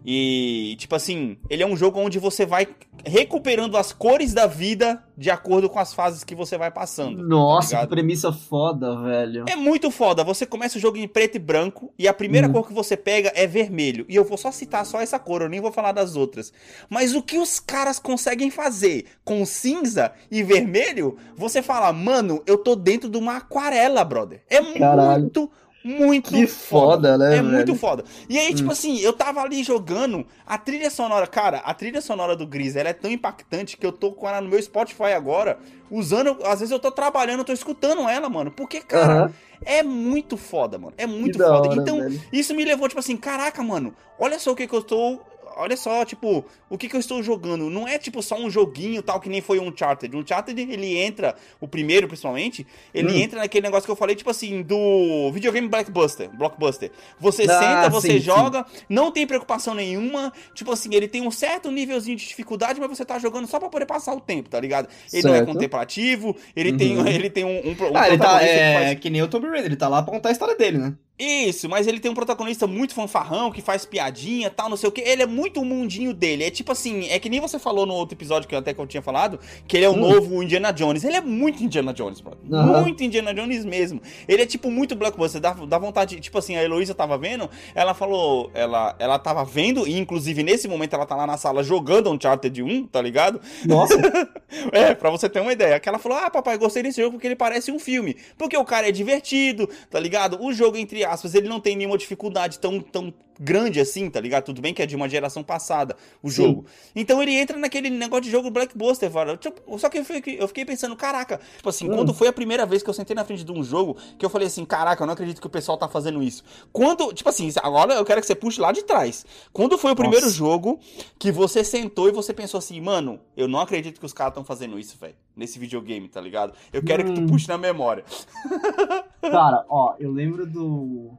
[0.04, 2.68] E, tipo assim, ele é um jogo onde você vai
[3.06, 7.22] recuperando as cores da vida de acordo com as fases que você vai passando.
[7.26, 9.44] Nossa, tá que premissa foda, velho.
[9.48, 10.22] É muito foda.
[10.24, 12.52] Você começa o jogo em preto e branco e a primeira Uhum.
[12.52, 14.04] cor que você pega é vermelho.
[14.08, 16.52] E eu vou só citar só essa cor, eu nem vou falar das outras.
[16.90, 22.58] Mas o que os caras conseguem fazer com cinza e vermelho, você fala, mano, eu
[22.58, 24.42] tô dentro de uma aquarela, brother.
[24.50, 25.20] É Caralho.
[25.22, 25.50] muito,
[25.84, 27.44] muito Que foda, né, É velho?
[27.44, 28.04] muito foda.
[28.28, 28.72] E aí, tipo Hum.
[28.72, 32.88] assim, eu tava ali jogando, a trilha sonora, cara, a trilha sonora do Gris, ela
[32.88, 35.58] é tão impactante que eu tô com ela no meu Spotify agora,
[35.90, 38.50] usando, às vezes eu tô trabalhando, eu tô escutando ela, mano.
[38.50, 39.30] Porque, cara,
[39.64, 40.94] é muito foda, mano.
[40.96, 41.68] É muito Que da foda.
[41.68, 42.22] hora, então, velho.
[42.32, 45.22] isso me levou, tipo assim, caraca, mano, olha só o que que eu estou.
[45.56, 47.70] Olha só, tipo, o que que eu estou jogando.
[47.70, 50.14] Não é tipo só um joguinho tal que nem foi um Uncharted.
[50.16, 53.18] Uncharted, ele entra, o primeiro principalmente, ele Hum.
[53.18, 56.28] entra naquele negócio que eu falei, tipo assim, do videogame Blockbuster.
[56.36, 56.90] Blockbuster.
[57.20, 60.32] Você Ah, senta, você sim, joga, não tem preocupação nenhuma.
[60.54, 63.68] Tipo assim, ele tem um certo nívelzinho de dificuldade, mas você tá jogando só pra
[63.68, 64.88] poder passar o tempo, tá ligado?
[65.12, 65.46] Ele não é Certo.
[65.52, 66.76] contemplativo, ele Uhum.
[66.76, 68.42] tem, ele tem um, um, um ah, ele tá.
[68.42, 70.78] É faz- que nem o Tomb Raider, ele tá lá pra contar a história dele,
[70.78, 70.94] né?
[71.16, 74.92] Isso, mas ele tem um protagonista muito fanfarrão, que faz piadinha tal, não sei o
[74.92, 75.00] que.
[75.00, 76.42] Ele é muito o mundinho dele.
[76.44, 78.80] É tipo assim, é que nem você falou no outro episódio que eu até que
[78.80, 79.96] eu tinha falado, que ele é o Hum.
[79.96, 81.04] novo Indiana Jones.
[81.04, 82.36] Ele é muito Indiana Jones, bro.
[82.52, 82.82] Aham.
[82.82, 84.02] Muito Indiana Jones mesmo.
[84.26, 87.94] Ele é tipo muito blockbuster, dá, dá vontade, tipo assim, a Heloísa tava vendo, ela
[87.94, 92.10] falou, ela, ela tava vendo, e inclusive nesse momento ela tá lá na sala jogando
[92.10, 93.40] Uncharted 1, tá ligado?
[93.64, 93.94] Nossa.
[94.70, 95.80] É, pra você ter uma ideia.
[95.80, 98.16] Que ela falou: Ah, papai, gostei desse jogo porque ele parece um filme.
[98.38, 100.40] Porque o cara é divertido, tá ligado?
[100.40, 104.44] O jogo, entre aspas, ele não tem nenhuma dificuldade tão, tão grande assim, tá ligado?
[104.44, 106.36] Tudo bem que é de uma geração passada o Sim.
[106.44, 106.66] jogo.
[106.94, 109.36] Então ele entra naquele negócio de jogo Blackbuster, cara.
[109.36, 111.94] Tipo, Só que eu fiquei, eu fiquei pensando, caraca, tipo assim, Hum.
[111.96, 114.30] quando foi a primeira vez que eu sentei na frente de um jogo, que eu
[114.30, 116.42] falei assim, caraca, eu não acredito que o pessoal tá fazendo isso.
[116.72, 119.24] Quando, tipo assim, agora eu quero que você puxe lá de trás.
[119.52, 120.36] Quando foi o primeiro Nossa.
[120.36, 120.78] jogo
[121.18, 124.44] que você sentou e você pensou assim, mano, eu não acredito que os caras estão
[124.44, 126.52] fazendo isso, velho, nesse videogame, tá ligado?
[126.72, 127.26] Eu quero que tu Hum.
[127.26, 128.04] puxe na memória.
[129.20, 131.10] Cara, ó, eu lembro do.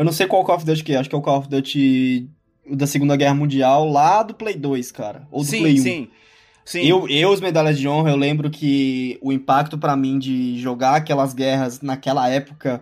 [0.00, 1.48] Eu não sei qual Call of Duty que é, acho que é o Call of
[1.50, 2.26] Duty
[2.72, 5.28] da Segunda Guerra Mundial, lá do Play 2, cara.
[5.30, 5.82] Ou do sim, Play 1.
[5.82, 6.08] sim.
[6.64, 6.86] Sim.
[6.86, 10.94] Eu, eu, os medalhas de honra, eu lembro que o impacto pra mim de jogar
[10.94, 12.80] aquelas guerras naquela época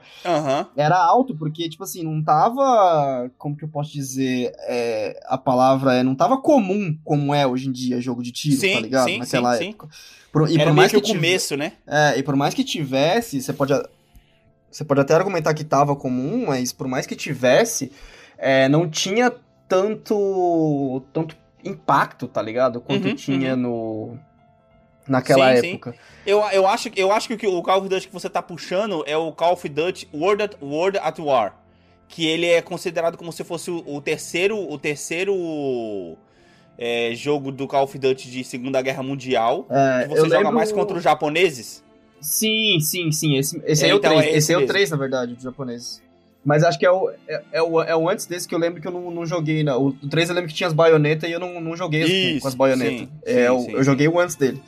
[0.76, 3.28] era alto, porque, tipo assim, não tava.
[3.36, 4.52] Como que eu posso dizer?
[4.68, 6.02] é, a palavra é.
[6.04, 9.08] Não tava comum como é hoje em dia jogo de tiro, Sim, tá ligado?
[9.08, 9.68] sim, Naquela sim, sim.
[9.70, 9.88] época.
[10.30, 11.72] Por- e Era por mais que que, o começo, né?
[11.84, 13.72] é, e por mais que tivesse, você pode.
[14.70, 17.90] Você pode até argumentar que tava comum, mas por mais que tivesse,
[18.36, 19.32] é, não tinha
[19.68, 21.02] tanto.
[21.12, 22.80] tanto impacto, tá ligado?
[22.80, 24.16] Quanto Uhum, tinha no.
[25.08, 25.68] Naquela Sim, sim.
[25.70, 25.94] época.
[26.26, 29.16] Eu, eu, acho, eu acho que o Call of Duty que você tá puxando é
[29.16, 31.54] o Call of Duty World at, World at War.
[32.06, 34.56] Que ele é considerado como se fosse o, o terceiro.
[34.70, 35.34] O terceiro.
[36.78, 39.66] é, jogo do Call of Duty de Segunda Guerra Mundial.
[39.70, 41.82] É, que você joga lembro- mais contra os japoses.
[42.20, 43.36] Sim, sim, sim.
[43.36, 44.24] Esse, esse É, aí é o então, 3.
[44.24, 44.72] é esse esse é o mesmo.
[44.72, 46.02] 3, na verdade, do japonês.
[46.44, 48.80] Mas acho que é o, é, é o, é o antes desse que eu lembro
[48.80, 49.62] que eu não, não joguei.
[49.62, 49.86] Não.
[49.88, 52.16] O 3 eu lembro que tinha as baionetas e eu não, não joguei as- com-
[52.16, 53.00] Isso, com as baionetas.
[53.00, 54.62] sim, É, sim, o- sim, eu joguei o antes dele.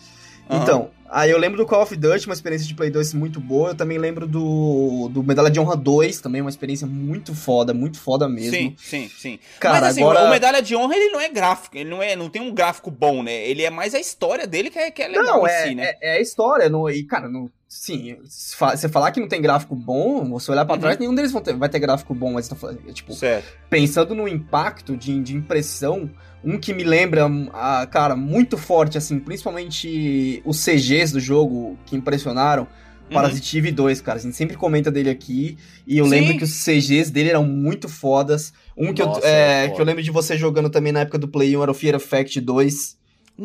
[0.48, 0.62] Aham.
[0.62, 3.70] Então, aí eu lembro do Call of Duty, uma experiência de Play 2 muito boa.
[3.70, 7.98] Eu também lembro do, do Medalha de Honra 2, também uma experiência muito foda, muito
[7.98, 8.50] foda mesmo.
[8.52, 9.38] Sim, sim, sim.
[9.58, 12.14] Cara, Mas assim, agora- o Medalha de Honra, ele não é gráfico, ele não, é,
[12.16, 13.46] não tem um gráfico bom, né?
[13.48, 15.84] Ele é mais a história dele que é, que é legal Não, é, si, né?
[16.00, 16.68] é, é a história.
[16.68, 20.74] No, e, cara, no, sim, você falar que não tem gráfico bom, você olhar pra
[20.74, 20.80] Uhum.
[20.80, 23.46] trás, nenhum deles ter- vai ter gráfico bom, mas tá falando, é, tipo, Certo.
[23.68, 26.10] pensando no impacto de, de impressão,
[26.44, 31.96] um que me lembra, a, cara, muito forte, assim, principalmente os CGs do jogo que
[31.96, 32.66] impressionaram,
[33.10, 33.14] Uhum.
[33.14, 34.18] Parasite Eve 2, cara.
[34.18, 35.58] A gente sempre comenta dele aqui.
[35.84, 36.10] E eu Sim.
[36.12, 38.52] lembro que os CGs dele eram muito fodas.
[38.76, 41.26] Um que, Nossa, eu, é, que eu lembro de você jogando também na época do
[41.26, 42.96] Play 1 era o Fear Effect 2.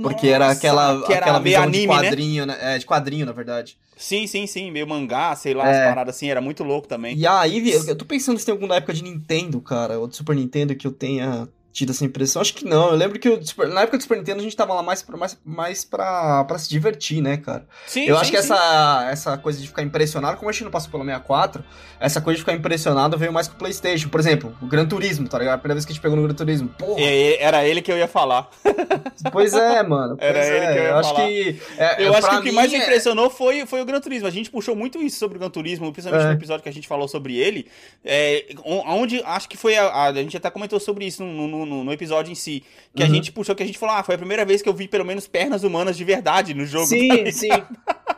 [0.03, 1.93] Porque era Nossa, aquela, que era aquela visão anime, de né?
[1.93, 2.57] quadrinho, né?
[2.59, 3.77] É, de quadrinho, na verdade.
[3.97, 5.71] Sim, sim, sim, meio mangá, sei lá, É.
[5.83, 7.15] as paradas assim, era muito louco também.
[7.17, 10.35] E aí, eu tô pensando se tem alguma época de Nintendo, cara, ou de Super
[10.35, 12.41] Nintendo que eu tenha tido essa impressão.
[12.41, 12.87] Acho que não.
[12.89, 15.01] Eu lembro que o Super- na época do Super Nintendo a gente tava lá mais
[15.01, 17.67] pra, mais, mais pra, pra se divertir, né, cara?
[17.85, 18.53] Sim, eu sim, acho que sim.
[18.53, 21.63] essa, essa coisa de ficar impressionado, como a gente não passou pelo 64,
[21.99, 24.07] essa coisa de ficar impressionado veio mais com o PlayStation.
[24.07, 25.55] Por exemplo, o Gran Turismo, tá ligado?
[25.55, 26.69] A primeira vez que a gente pegou no Gran Turismo.
[26.69, 27.01] Porra!
[27.01, 28.49] É, Era ele que eu ia falar.
[29.31, 30.17] Pois é, mano.
[30.19, 30.73] Era pois ele é.
[30.73, 31.27] que eu ia eu acho falar.
[31.27, 31.61] que.
[31.77, 34.27] é, Eu é, acho que o que mais é- impressionou foi, foi o Gran Turismo.
[34.27, 36.29] A gente puxou muito isso sobre o Gran Turismo, principalmente É.
[36.29, 37.67] no episódio que a gente falou sobre ele.
[38.03, 41.47] É, on- onde acho que foi a, a, a gente até comentou sobre isso no,
[41.47, 42.63] no, no- no episódio em si.
[42.95, 43.13] Que a Uhum.
[43.15, 45.03] gente puxou, que a gente falou, ah, foi a primeira vez que eu vi pelo
[45.05, 46.85] menos pernas humanas de verdade no jogo.
[46.85, 47.31] tá Sim, ligado?
[47.33, 47.49] sim.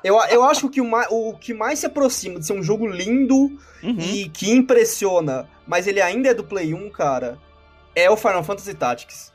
[0.04, 2.62] Eu, eu acho que o que, mais, o que mais se aproxima de ser um
[2.64, 3.36] jogo lindo
[3.84, 4.00] Uhum.
[4.00, 7.40] e que impressiona, mas ele ainda é do Play 1, cara,
[7.96, 9.32] é o Final Fantasy Tactics.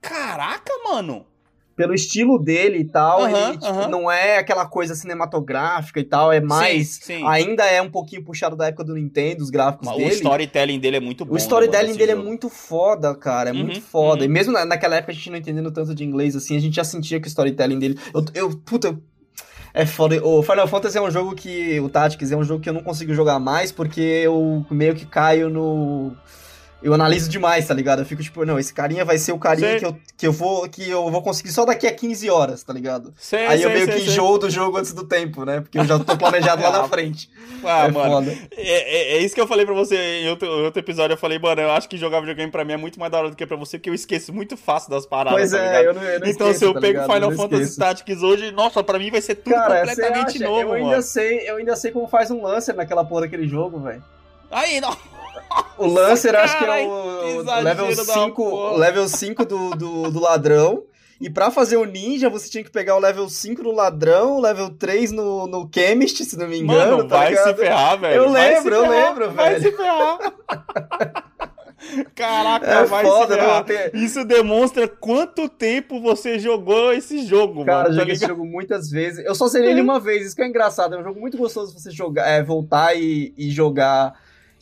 [0.00, 1.24] Caraca, mano.
[1.74, 6.40] Pelo estilo dele e tal, ele tipo, não é aquela coisa cinematográfica e tal, é
[6.40, 6.88] mais.
[7.02, 7.26] Sim, sim.
[7.26, 10.10] Ainda é um pouquinho puxado da época do Nintendo, os gráficos o dele.
[10.10, 11.34] storytelling dele é muito bom.
[11.34, 12.26] O storytelling desse dele é jogo.
[12.28, 13.50] muito foda, cara.
[13.50, 14.20] É Uhum, muito foda.
[14.20, 14.26] uhum.
[14.26, 16.76] E mesmo na- naquela época a gente não entendendo tanto de inglês assim, a gente
[16.76, 17.98] já sentia que o storytelling dele.
[18.14, 18.88] Eu, eu puta.
[18.88, 19.02] eu-
[19.74, 20.22] É foda.
[20.22, 21.80] O Final Fantasy é um jogo que.
[21.80, 25.06] O Tactics é um jogo que eu não consigo jogar mais porque eu meio que
[25.06, 26.14] caio no.
[26.82, 28.00] Eu analiso demais, tá ligado?
[28.00, 30.68] Eu fico tipo, não, esse carinha vai ser o carinha que eu, que, eu vou,
[30.68, 33.14] que eu vou conseguir só daqui a 15 horas, tá ligado?
[33.16, 35.60] Sei, Aí eu sei, meio que enjoo do jogo antes do tempo, né?
[35.60, 37.30] Porque eu já tô planejado lá na frente.
[37.64, 38.30] Ah, é mano.
[38.56, 41.14] É, é- é isso que eu falei pra você em outro, outro episódio.
[41.14, 43.30] Eu falei, mano, eu acho que jogar videogame pra mim é muito mais da hora
[43.30, 45.38] do que pra você, porque eu esqueço muito fácil das paradas.
[45.38, 45.84] Pois tá é, ligado?
[45.84, 47.12] eu não, eu não Então, esqueço, se eu tá pego ligado?
[47.14, 47.78] Final Eu Fantasy esqueço.
[47.80, 50.44] Tactics hoje, nossa, pra mim vai ser tudo Cara, completamente acha?
[50.44, 50.84] novo, eu mano.
[50.86, 54.02] ainda sei, eu ainda sei como faz um Lancer naquela porra daquele jogo, velho.
[54.50, 54.96] Aí, não.
[55.78, 58.72] O Lancer acho que é o, level da 5, porra.
[58.72, 60.84] o level 5 do, do, do ladrão.
[61.20, 64.40] E pra fazer o ninja, você tinha que pegar o level 5 no ladrão, o
[64.40, 67.48] level 3 no, no chemist, se não me engano, Mano, tá vai ligado?
[67.48, 68.14] se ferrar, velho.
[68.24, 69.62] Eu Vai lembro, eu ferrar, lembro, Vai velho.
[69.70, 70.18] se ferrar.
[72.14, 73.90] Caraca, É vai foda, se ferrar.
[73.94, 77.94] Isso demonstra quanto tempo você jogou esse jogo, Cara, eu mano.
[77.94, 79.24] Tá joguei esse jogo muitas vezes.
[79.24, 80.94] Eu só zerei ele uma vez, isso que é engraçado.
[80.94, 84.12] É um jogo muito gostoso você jogar, é, voltar e, e jogar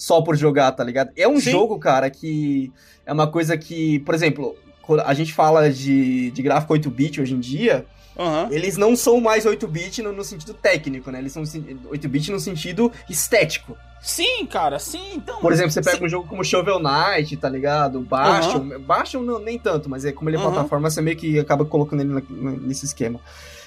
[0.00, 1.10] só por jogar, tá ligado?
[1.14, 1.50] É um Sim.
[1.50, 2.72] jogo, cara, que
[3.04, 7.34] é uma coisa que, por exemplo, quando a gente fala de, de gráfico 8-bit hoje
[7.34, 7.84] em dia,
[8.18, 8.48] Aham.
[8.50, 11.18] eles não são mais 8-bit no, no sentido técnico, né?
[11.18, 13.76] Eles são sin- 8-bit no sentido estético.
[14.00, 15.12] Sim, cara, sim.
[15.16, 16.04] Então, Por exemplo, você pega Sim.
[16.06, 18.00] um jogo como Shovel Knight, tá ligado?
[18.00, 18.80] Bastion.
[18.80, 20.50] Bastion não, nem tanto, mas é como ele é Aham.
[20.50, 23.20] plataforma, você meio que acaba colocando ele na- nesse esquema.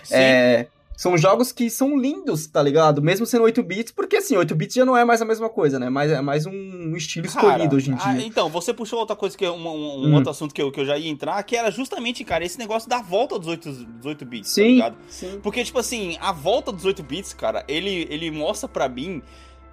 [0.03, 0.15] sim.
[0.15, 3.01] É, são jogos que são lindos, tá ligado?
[3.01, 5.79] Mesmo sendo 8 bits, porque assim, 8 bits já não é mais a mesma coisa,
[5.79, 5.89] né?
[5.89, 8.25] Mas é mais um estilo escolhido Cara, hoje em ah, dia.
[8.25, 10.13] então, você puxou outra coisa, que é um, um- um Hum.
[10.15, 12.87] outro assunto que eu, que eu já ia entrar, que era justamente, cara, esse negócio
[12.89, 14.95] da volta dos 8, dos 8 bits, tá sim, ligado?
[15.09, 15.39] sim.
[15.41, 19.21] Porque, tipo assim, a volta dos 8 bits, cara, ele, ele mostra pra mim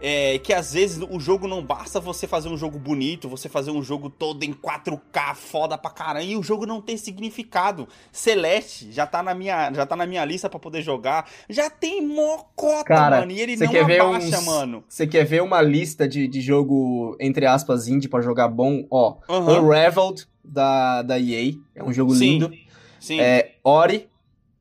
[0.00, 3.70] é, que às vezes o jogo não basta você fazer um jogo bonito, você fazer
[3.70, 7.88] um jogo todo em 4K, foda pra caramba, e o jogo não tem significado.
[8.10, 11.28] Celeste já tá na minha, já tá na minha lista pra poder jogar.
[11.48, 14.84] Já tem mocota, Cara, mano, e ele não quer ver abaixa, uns- mano.
[14.88, 18.84] Você quer ver uma lista de, de jogo, entre aspas, indie pra jogar bom?
[18.90, 19.60] Ó, Aham.
[19.62, 22.52] Unraveled, da, da EA, é um jogo Sim, lindo.
[22.98, 23.20] Sim.
[23.20, 24.09] É, Ori,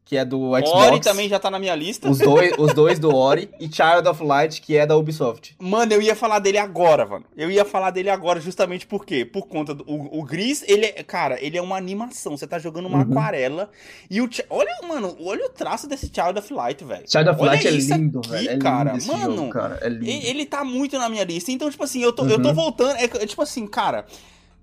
[0.09, 0.71] que é do Xbox.
[0.71, 2.09] Ori também já tá na minha lista.
[2.09, 3.47] Os dois, os dois do Ori.
[3.59, 5.55] E Child of Light, que é da Ubisoft.
[5.59, 7.25] Mano, eu ia falar dele agora, mano.
[7.37, 9.23] Eu ia falar dele agora justamente por quê?
[9.23, 12.35] Por conta do o, o Gris, ele é, cara, ele é uma animação.
[12.35, 13.11] Você tá jogando uma Uhum.
[13.11, 13.69] aquarela
[14.09, 17.03] e o olha, mano, olha o traço desse Child of Light, velho.
[17.07, 18.49] Child of Olha Light é lindo, aqui, velho.
[18.49, 18.93] É cara.
[18.93, 19.77] lindo Mano, jogo, cara.
[19.83, 20.05] É lindo.
[20.05, 21.51] E- Ele tá muito na minha lista.
[21.51, 22.55] Então, tipo assim, eu tô, eu tô Uhum.
[22.55, 22.95] voltando.
[22.97, 24.05] É, é tipo assim, cara.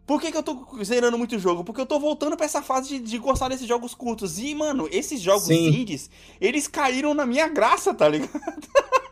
[0.07, 1.65] Por que, que eu tô zerando muito jogo?
[1.65, 4.39] Porque eu tô voltando pra essa fase de, de gostar desses jogos curtos.
[4.39, 5.69] E, mano, esses jogos Sim.
[5.69, 6.09] indies,
[6.41, 8.31] eles caíram na minha graça, tá ligado?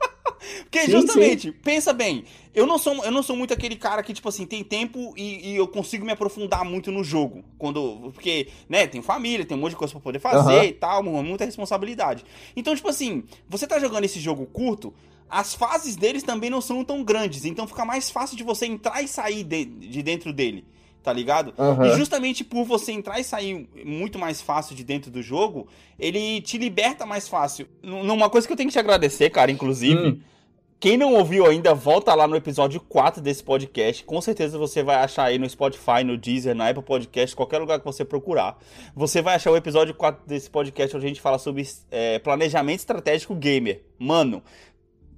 [0.63, 4.13] Porque, Sim, justamente, pensa bem, eu não, sou, eu não sou muito aquele cara que,
[4.13, 7.43] tipo assim, tem tempo e, e eu consigo me aprofundar muito no jogo.
[7.59, 8.11] Quando.
[8.13, 10.65] Porque, né, tem família, tem um monte de coisa pra poder fazer Aham.
[10.65, 12.25] e tal, muita responsabilidade.
[12.55, 14.93] Então, tipo assim, você tá jogando esse jogo curto,
[15.29, 17.45] as fases deles também não são tão grandes.
[17.45, 20.65] Então fica mais fácil de você entrar e sair de, de dentro dele.
[21.05, 21.53] Tá ligado?
[21.59, 21.87] Aham.
[21.87, 26.41] E justamente por você entrar e sair muito mais fácil de dentro do jogo, ele
[26.41, 27.69] te liberta mais fácil.
[27.83, 30.09] Numa coisa que eu tenho que te agradecer, cara, inclusive.
[30.09, 30.21] Hum.
[30.81, 34.03] Quem não ouviu ainda, volta lá no episódio 4 desse podcast.
[34.05, 37.79] Com certeza você vai achar aí no Spotify, no Deezer, na Apple Podcast, qualquer lugar
[37.79, 38.59] que você procurar.
[38.95, 42.81] Você vai achar o episódio 4 desse podcast onde a gente fala sobre é, planejamento
[42.81, 43.83] estratégico gamer.
[43.99, 44.43] Mano,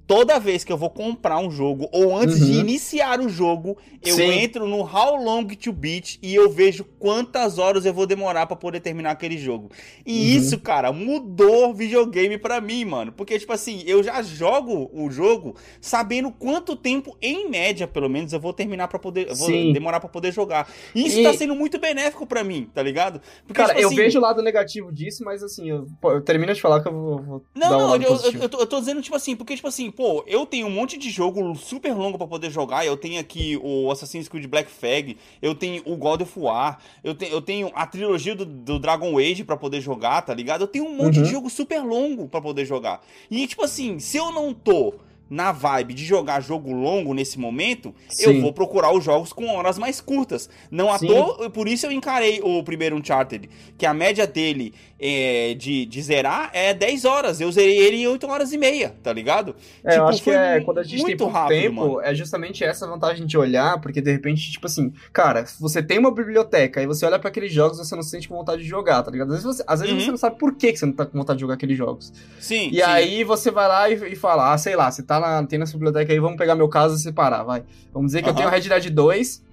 [0.07, 2.47] toda vez que eu vou comprar um jogo ou antes Uhum.
[2.47, 4.31] de iniciar o jogo, eu Sim.
[4.31, 8.55] entro no How Long to Beat e eu vejo quantas horas eu vou demorar pra
[8.57, 9.71] poder terminar aquele jogo.
[10.05, 10.37] E Uhum.
[10.39, 13.11] isso, cara, mudou videogame pra mim, mano.
[13.13, 18.33] Porque, tipo assim, eu já jogo o jogo sabendo quanto tempo, em média, pelo menos,
[18.33, 19.29] eu vou terminar pra poder.
[19.29, 19.73] Eu vou Sim.
[19.73, 20.69] demorar pra poder jogar.
[20.95, 23.21] E isso E- tá sendo muito benéfico pra mim, tá ligado?
[23.47, 26.55] Porque, Cara, tipo eu assim, vejo o lado negativo disso, mas assim, eu, eu termino
[26.55, 28.59] de falar que eu vou, vou Não, dar um não, lado eu, eu, eu tô,
[28.61, 31.55] eu tô dizendo, tipo assim, porque, tipo assim, pô, eu tenho um monte de jogo
[31.57, 32.85] super longo pra poder jogar.
[32.87, 37.15] Eu tenho aqui o Assassin's Creed Black Flag, eu tenho o God of War, eu,
[37.15, 40.61] tenho eu tenho a trilogia do, do Dragon Age pra poder jogar, tá ligado?
[40.63, 41.23] Eu tenho um monte Uhum.
[41.25, 43.01] de jogo super longo pra poder jogar.
[43.31, 44.95] E, tipo assim, se eu não tô
[45.29, 48.41] na vibe de jogar jogo longo nesse momento, eu Sim.
[48.41, 50.49] vou procurar os jogos com horas mais curtas.
[50.71, 51.09] Não à Sim.
[51.09, 56.03] toa, por isso eu encarei o primeiro Uncharted, que a média dele é, de, de
[56.03, 57.41] zerar é 10 horas.
[57.41, 59.55] Eu zerei ele em 8 horas e meia, tá ligado?
[59.85, 62.01] É, eu Tipo, acho que é, quando a gente tem muito pouco rápido, tempo, mano.
[62.01, 65.99] é justamente essa vantagem de olhar, porque de repente, tipo assim, cara, se você tem
[65.99, 68.69] uma biblioteca e você olha pra aqueles jogos, você não se sente com vontade de
[68.69, 69.33] jogar, tá ligado?
[69.35, 70.01] Às vezes você, às vezes Uhum.
[70.01, 72.13] você não sabe por que que você não tá com vontade de jogar aqueles jogos.
[72.39, 72.69] Sim.
[72.71, 72.83] E sim.
[72.83, 75.73] aí você vai lá e, e fala, ah, sei lá, você tá na, tem nessa
[75.73, 77.65] biblioteca aí, vamos pegar meu caso e separar, vai.
[77.93, 78.39] Vamos dizer que eu Aham.
[78.39, 79.45] tenho Red Dead 2,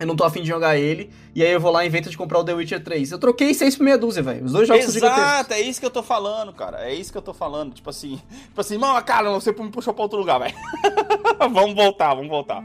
[0.00, 2.16] eu não tô afim de jogar ele, e aí eu vou lá e invento de
[2.16, 3.12] comprar o The Witcher 3.
[3.12, 4.44] Eu troquei 6 por meia dúzia, velho.
[4.44, 5.28] Os dois jogos são gigantescos.
[5.28, 6.88] Exato, é isso que eu tô falando, cara.
[6.88, 7.74] É isso que eu tô falando.
[7.74, 10.54] Tipo assim, tipo assim, mano, cara, você me puxou pra outro lugar, velho.
[11.38, 12.62] vamos voltar, vamos voltar.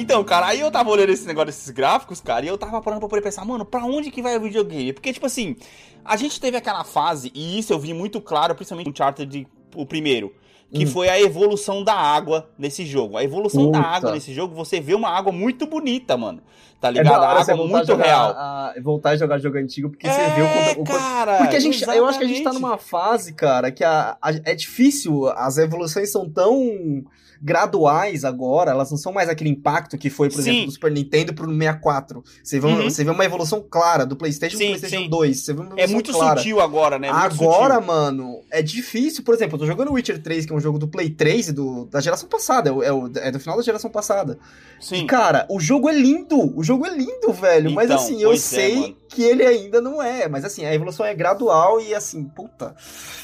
[0.00, 3.00] Então, cara, aí eu tava olhando esse negócio desses gráficos, cara, e eu tava parando
[3.00, 4.92] pra poder pensar, mano, pra onde que vai o videogame?
[4.92, 5.56] Porque, tipo assim,
[6.04, 9.84] a gente teve aquela fase, e isso eu vi muito claro, principalmente no Uncharted, o
[9.84, 10.32] primeiro,
[10.72, 10.86] que Hum.
[10.88, 13.16] foi a evolução da água nesse jogo.
[13.16, 13.90] A evolução da Puta.
[13.90, 16.40] água nesse jogo, você vê uma água muito bonita, mano.
[16.80, 17.20] Tá É ligado?
[17.20, 18.30] da a você água muito jogar, real.
[18.30, 21.60] a- voltar a jogar jogo antigo, porque você é, vê o quanto cara, Porque a
[21.60, 25.26] gente, eu acho que a gente tá numa fase, cara, que a, a- é difícil,
[25.28, 27.04] as evoluções são tão
[27.42, 30.40] graduais agora, elas não são mais aquele impacto que foi, por Sim.
[30.50, 32.22] exemplo, do Super Nintendo pro 64.
[32.42, 32.84] Você vê, Uhum.
[32.90, 35.10] você vê uma evolução clara do PlayStation Sim, pro PlayStation sim.
[35.10, 35.38] 2.
[35.40, 36.38] Você vê uma É muito clara.
[36.38, 37.10] sutil agora, né?
[37.12, 37.86] Muito Agora, sutil.
[37.86, 39.24] mano, é difícil.
[39.24, 41.52] Por exemplo, eu tô jogando Witcher 3, que é um jogo do Play 3 e
[41.52, 42.70] do, da geração passada.
[42.70, 44.38] É, o- é, é do final da geração passada.
[44.80, 45.02] Sim.
[45.02, 46.56] E, cara, o jogo é lindo.
[46.58, 47.70] O jogo é lindo, velho.
[47.72, 48.96] mas Então, assim, eu é, sei mano.
[49.10, 50.28] Que ele ainda não é.
[50.28, 52.74] Mas assim, a evolução é gradual e assim, puta.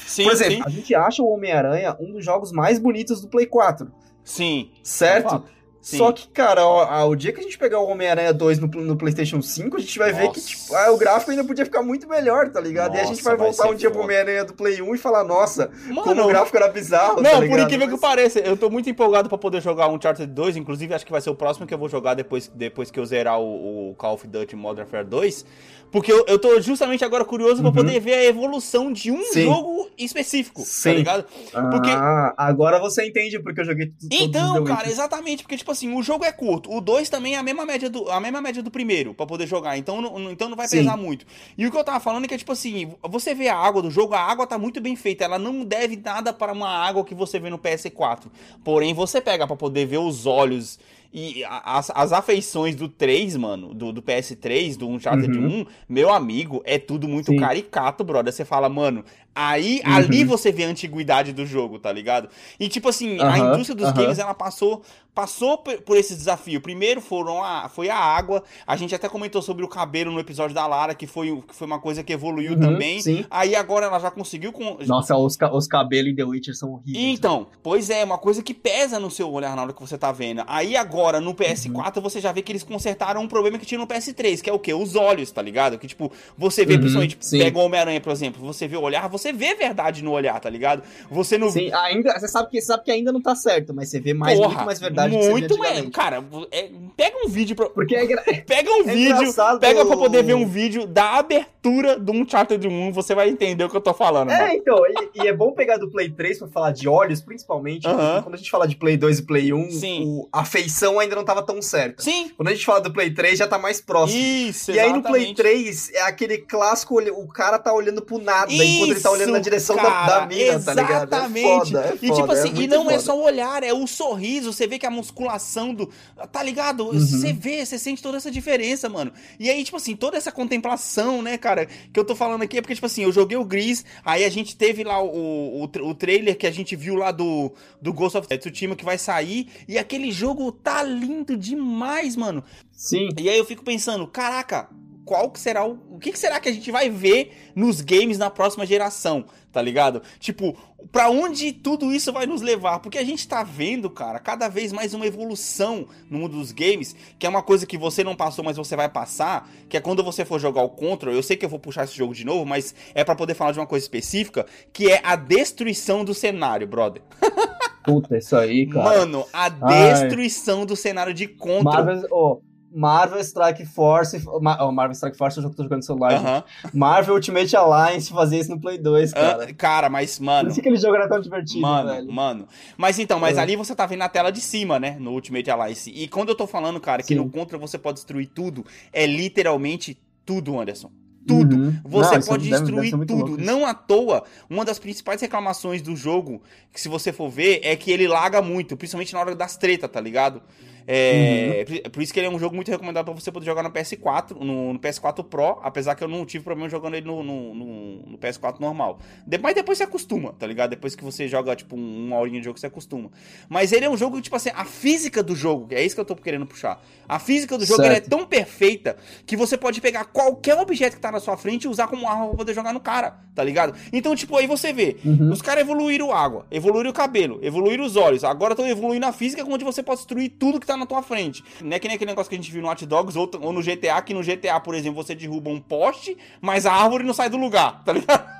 [0.05, 0.63] sim, Por exemplo, sim.
[0.65, 3.91] a gente acha o Homem-Aranha um dos jogos mais bonitos do Play 4.
[4.23, 4.71] Sim.
[4.83, 5.43] Certo?
[5.87, 5.99] Sim.
[5.99, 8.97] Só que, cara, ó, o dia que a gente pegar o Homem-Aranha 2 no, no
[8.97, 10.41] PlayStation 5, a gente vai ver que, Nossa.
[10.41, 12.93] tipo, ah, o gráfico ainda podia ficar muito melhor, tá ligado?
[12.95, 14.01] e a gente Nossa, vai vai voltar um dia pro.
[14.01, 17.47] Homem-Aranha do Play 1 e falar, nossa, Mano, como o gráfico era bizarro, Não, tá
[17.47, 20.93] por incrível que Mas- pareça, eu tô muito empolgado pra poder jogar Uncharted 2, inclusive
[20.93, 23.39] acho que vai ser o próximo que eu vou jogar depois, depois que eu zerar
[23.39, 25.45] o, o Call of Duty Modern Warfare 2,
[25.89, 27.75] porque eu, eu tô justamente agora curioso pra Uhum.
[27.75, 29.43] poder ver a evolução de um Sim.
[29.45, 30.89] jogo específico, Sim.
[30.89, 31.25] tá ligado?
[31.71, 35.76] Porque- Ah, agora você entende porque eu joguei tudo Então, cara, exatamente, porque tipo assim,
[35.83, 38.63] o jogo é curto, o 2 também é a mesma média do, a mesma média
[38.63, 40.77] do primeiro pra poder jogar, então não, então não vai Sim.
[40.79, 41.25] pesar muito.
[41.57, 43.91] E o que eu tava falando é que tipo assim, você vê a água do
[43.91, 47.13] jogo, a água tá muito bem feita, ela não deve nada para uma água que
[47.13, 48.25] você vê no PS4.
[48.63, 50.79] Porém, você pega pra poder ver os olhos
[51.13, 55.61] e a- as, as afeições do 3, mano, do, do PS3, do Uncharted Uhum.
[55.61, 57.37] 1, meu amigo, é tudo muito Sim.
[57.37, 58.31] caricato, brother.
[58.33, 59.03] Você fala, mano,
[59.35, 59.93] aí Uhum.
[59.93, 62.29] ali você vê a antiguidade do jogo, tá ligado?
[62.59, 64.81] E tipo assim, a Aham, indústria dos games ela passou
[65.13, 66.61] passou por esse desafio.
[66.61, 68.43] Primeiro foram a, foi a água.
[68.67, 71.65] A gente até comentou sobre o cabelo no episódio da Lara, que foi, que foi
[71.65, 73.01] uma coisa que evoluiu Uhum, também.
[73.01, 73.25] Sim.
[73.31, 74.77] Aí agora ela já conseguiu com.
[74.85, 77.03] Nossa, os, os cabelos em The Witcher são horríveis.
[77.17, 80.11] Então, pois é, uma coisa que pesa no seu olhar na hora que você tá
[80.11, 80.43] vendo.
[80.45, 83.87] Aí agora no PS4 você já vê que eles consertaram um problema que tinha no
[83.87, 84.73] PS3, que é o quê?
[84.73, 85.77] Os olhos, tá ligado?
[85.77, 87.39] Que tipo, você vê, Uhum, principalmente, sim.
[87.39, 90.49] pega o Homem-Aranha, por exemplo, você vê o olhar, você vê verdade no olhar, tá
[90.49, 90.83] ligado?
[91.09, 93.99] Você não Sim, ainda, você sabe que, sabe que ainda não tá certo, mas você
[93.99, 95.89] vê mais, Porra, muito mais verdade muito mais.
[95.89, 97.69] Cara, é- pega um vídeo pra.
[97.69, 101.99] Porque é, gra- Pega um É vídeo, pega pra poder ver um vídeo da abertura
[101.99, 104.41] do Uncharted 1, você vai entender o que eu tô falando, mano.
[104.41, 104.77] É, então,
[105.13, 108.35] e, e é bom pegar do Play 3 pra falar de olhos, principalmente, porque quando
[108.35, 110.03] a gente fala de Play 2 e Play 1, Sim.
[110.05, 112.01] o- a feição direção ainda não tava tão certa.
[112.01, 112.31] Sim.
[112.35, 114.19] Quando a gente fala do Play 3, já tá mais próximo.
[114.19, 118.51] Isso, E aí no Play 3 é aquele clássico, o cara tá olhando pro nada,
[118.51, 121.07] enquanto ele tá olhando na direção da, cara, da mina, tá ligado?
[121.07, 121.47] Exatamente.
[121.47, 122.99] É foda, é e tipo assim, é e não é foda.
[122.99, 125.89] só o olhar, é o sorriso, você vê que a musculação do.
[126.31, 126.85] Tá ligado?
[126.85, 126.99] Uhum.
[126.99, 129.11] Você vê, você sente toda essa diferença, mano.
[129.39, 132.61] E aí, tipo assim, toda essa contemplação, né, cara, que eu tô falando aqui é
[132.61, 135.95] porque, tipo assim, eu joguei o Gris, aí a gente teve lá o, o, o
[135.95, 139.77] trailer que a gente viu lá do, do Ghost of Tsushima que vai sair, e
[139.77, 142.43] aquele jogo tá lindo demais, mano.
[142.71, 143.09] Sim.
[143.19, 144.69] E aí eu fico pensando, caraca,
[145.07, 145.87] qual que será o.
[145.89, 149.25] O que, que será que a gente vai ver nos games na próxima geração?
[149.51, 150.03] Tá ligado?
[150.19, 150.55] Tipo,
[150.91, 152.79] pra onde tudo isso vai nos levar?
[152.79, 156.95] Porque a gente tá vendo, cara, cada vez mais uma evolução no mundo dos games,
[157.17, 160.03] que é uma coisa que você não passou, mas você vai passar, que é quando
[160.03, 162.45] você for jogar o Control, eu sei que eu vou puxar esse jogo de novo,
[162.45, 166.67] mas é pra poder falar de uma coisa específica, que é a destruição do cenário,
[166.67, 167.01] brother.
[167.87, 168.83] Puta, isso aí, cara.
[168.99, 171.63] Mano, a destruição do cenário de Control.
[171.63, 174.21] Marvel, oh, Marvel Strike Force.
[174.41, 176.11] Ma- oh, Marvel Strike Force é o jogo que eu tô jogando no celular.
[176.11, 176.25] gente.
[176.27, 176.43] Aham.
[176.73, 179.45] Marvel Ultimate Alliance fazia isso no Play 2, cara.
[179.49, 180.49] Ah, Cara, mas, Por mano.
[180.49, 182.11] isso que aquele jogo era tão divertido, Mano, velho.
[182.11, 182.47] mano.
[182.75, 183.41] Mas então, mas É.
[183.41, 184.97] ali você tá vendo a tela de cima, né?
[184.99, 185.89] No Ultimate Alliance.
[185.89, 187.15] E quando eu tô falando, cara, que Sim.
[187.15, 190.91] no Contra você pode destruir tudo, é literalmente tudo, Anderson.
[191.27, 191.55] Tudo.
[191.55, 191.79] Uhum.
[191.83, 193.27] Você Não, pode deve- deve destruir muito tudo.
[193.27, 193.43] louco.
[193.43, 196.41] Não à toa, uma das principais reclamações do jogo,
[196.73, 199.89] que se você for ver, é que ele laga muito, principalmente na hora das tretas,
[199.89, 200.41] tá ligado?
[200.89, 203.61] É, por- Por isso que ele é um jogo muito recomendado pra você poder jogar
[203.63, 207.21] no PS4, no, no PS4 Pro, apesar que eu não tive problema jogando ele no,
[207.23, 208.99] no, no- no PS4 normal.
[209.25, 210.69] De- mas depois você acostuma, tá ligado?
[210.69, 213.09] Depois que você joga, tipo, um- uma horinha de jogo, você acostuma.
[213.49, 216.05] Mas ele é um jogo, tipo assim, a física do jogo, é isso que eu
[216.05, 216.81] tô querendo puxar.
[217.09, 221.11] A física do jogo é tão perfeita que você pode pegar qualquer objeto que tá
[221.11, 223.77] na sua frente e usar como arma pra poder jogar no cara, tá ligado?
[223.91, 225.31] Então, tipo, aí você vê, Uhum.
[225.31, 229.43] os caras evoluíram água, evoluíram o cabelo, evoluíram os olhos, agora estão evoluindo a física,
[229.43, 231.43] onde você pode destruir tudo que tá na tua frente.
[231.61, 233.53] Não é que nem aquele negócio que a gente viu no Hot Dogs ou, ou
[233.53, 237.13] no GTA, que no GTA, por exemplo, você derruba um poste, mas a árvore não
[237.13, 238.25] sai do lugar, tá ligado?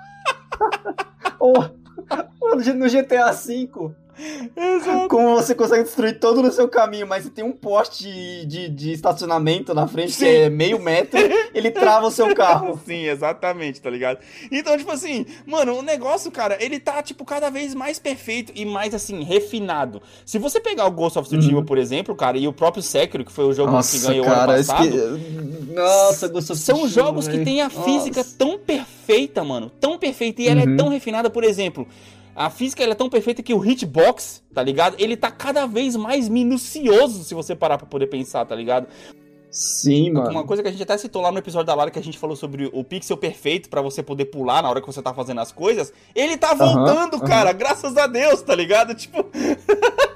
[1.40, 1.54] Oh,
[2.74, 3.70] no GTA V,
[4.56, 5.08] Exato.
[5.08, 8.08] como você consegue destruir todo no seu caminho, mas se tem um poste
[8.46, 10.26] de, de estacionamento na frente Sim.
[10.26, 11.20] que é meio metro,
[11.54, 12.80] ele trava o seu carro.
[12.86, 14.20] Sim, exatamente, tá ligado?
[14.52, 18.66] Então, tipo assim, mano, o negócio, cara, ele tá, tipo, cada vez mais perfeito e
[18.66, 20.02] mais, assim, refinado.
[20.26, 21.66] Se você pegar o Ghost of Tsushima, Uhum.
[21.66, 24.36] por exemplo, cara, e o próprio Sekiro, que foi o jogo que Nossa, ganhou ano
[24.36, 25.74] cara, passado, esque...
[25.74, 28.36] Nossa, Ghost of são Tsushima, jogos que têm a física Nossa.
[28.38, 30.78] tão perfeita, mano, tão perfeita, e ela é Uhum.
[30.78, 31.88] tão refinada, por exemplo...
[32.38, 34.96] A física é tão perfeita que o hitbox, tá ligado?
[35.00, 38.86] Ele tá cada vez mais minucioso se você parar pra poder pensar, tá ligado?
[39.50, 40.30] Sim, mano.
[40.30, 42.20] Uma coisa que a gente até citou lá no episódio da Lara que a gente
[42.20, 45.42] falou sobre o pixel perfeito pra você poder pular na hora que você tá fazendo
[45.42, 45.92] as coisas.
[46.14, 48.94] Ele tá voltando, cara, graças a Deus, tá ligado?
[48.94, 49.26] Tipo.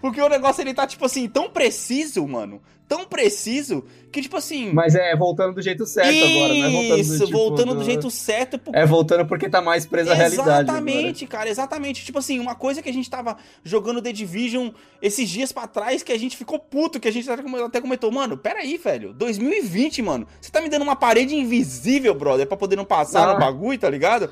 [0.00, 2.60] Porque o negócio ele tá, tipo assim, tão preciso, mano.
[2.88, 4.72] Tão preciso que, tipo assim.
[4.72, 7.84] Mas é voltando do jeito certo agora, não é voltando do, Isso, tipo, voltando do
[7.84, 8.58] jeito certo.
[8.58, 8.74] Pro...
[8.74, 10.62] É voltando porque tá mais preso à realidade.
[10.68, 12.04] Exatamente, cara, exatamente.
[12.04, 14.70] Tipo assim, uma coisa que a gente tava jogando The Division
[15.00, 18.36] esses dias pra trás que a gente ficou puto, que a gente até comentou, mano,
[18.36, 22.84] peraí, velho, 2020, mano, você tá me dando uma parede invisível, brother, pra poder não
[22.84, 23.34] passar Ah.
[23.34, 24.28] no bagulho, tá ligado?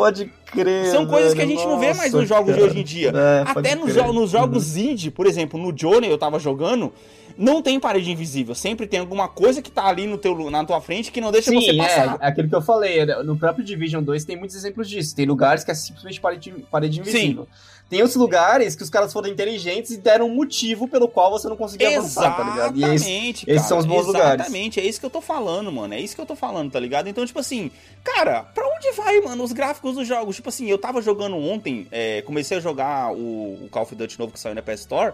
[0.00, 0.86] Pode crer.
[0.86, 2.70] São coisas que a gente não vê mais nossa, nos jogos de cara.
[2.72, 3.12] hoje em dia.
[3.14, 6.92] É, Até nos, jo- nos jogos indie, por exemplo, no Johnny eu tava jogando,
[7.36, 10.80] não tem parede invisível, sempre tem alguma coisa que tá ali no teu, na tua
[10.80, 12.18] frente que não deixa você Sim, passar.
[12.20, 13.04] é, aquilo que eu falei.
[13.06, 15.14] né, No próprio Division 2 tem muitos exemplos disso.
[15.14, 17.46] Tem lugares que é simplesmente parede, parede invisível.
[17.90, 21.48] Tem outros lugares que os caras foram inteligentes e deram um motivo pelo qual você
[21.48, 22.78] não conseguia avançar, tá ligado?
[22.78, 22.94] E é.
[22.94, 24.34] Exatamente, esses são os bons lugares.
[24.46, 25.92] Exatamente, é isso que eu tô falando, mano.
[25.92, 27.08] É isso que eu tô falando, tá ligado?
[27.08, 27.68] Então, tipo assim,
[28.04, 30.36] cara, pra onde vai, mano, os gráficos dos jogos?
[30.36, 34.18] Tipo assim, eu tava jogando ontem, é, comecei a jogar o, o Call of Duty
[34.20, 35.12] novo que saiu na PS Store.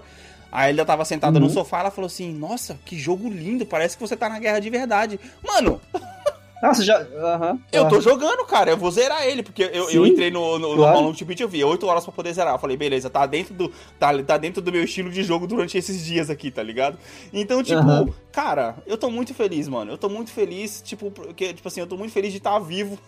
[0.52, 1.52] Aí ela tava sentada no Uhum.
[1.52, 4.68] sofá, ela falou assim: Nossa, que jogo lindo, parece que você tá na guerra de
[4.70, 5.18] verdade.
[5.42, 5.80] Mano,
[6.62, 6.98] Nossa, já.
[6.98, 7.58] Aham.
[7.70, 10.70] eu tô jogando, cara, eu vou zerar ele, porque eu, eu Sim, entrei no, no,
[10.70, 11.08] no claro.
[11.08, 12.54] Of Duty, eu vi 8 horas pra poder zerar.
[12.54, 15.76] Eu falei, beleza, tá dentro do tá, tá dentro do meu estilo de jogo durante
[15.76, 16.98] esses dias aqui, tá ligado?
[17.32, 18.08] Então, tipo, Aham.
[18.32, 19.92] cara, eu tô muito feliz, mano.
[19.92, 22.98] Eu tô muito feliz, tipo, porque, tipo assim, eu tô muito feliz de estar vivo.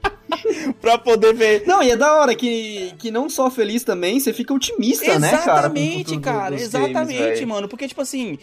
[0.80, 1.64] pra poder ver.
[1.66, 5.30] Não, e é da hora que, que não só feliz também, você fica otimista, né,
[5.30, 5.66] cara?
[5.66, 7.68] Exatamente, cara, exatamente, mano.
[7.68, 8.38] Porque, tipo assim.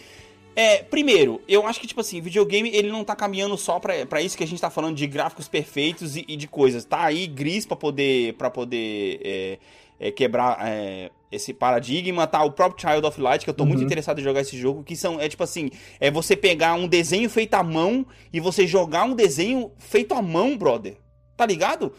[0.60, 4.20] É, primeiro, eu acho que, tipo assim, videogame ele não tá caminhando só pra, pra
[4.20, 6.84] isso que a gente tá falando de gráficos perfeitos e, e de coisas.
[6.84, 9.58] Tá aí gris pra poder, pra poder é,
[10.00, 12.26] é, quebrar é, esse paradigma.
[12.26, 13.84] Tá o próprio Child of Light, que eu tô muito Uhum.
[13.84, 17.30] interessado em jogar esse jogo, que são, é tipo assim, é você pegar um desenho
[17.30, 20.96] feito à mão e você jogar um desenho feito à mão, brother.
[21.36, 21.92] Tá ligado?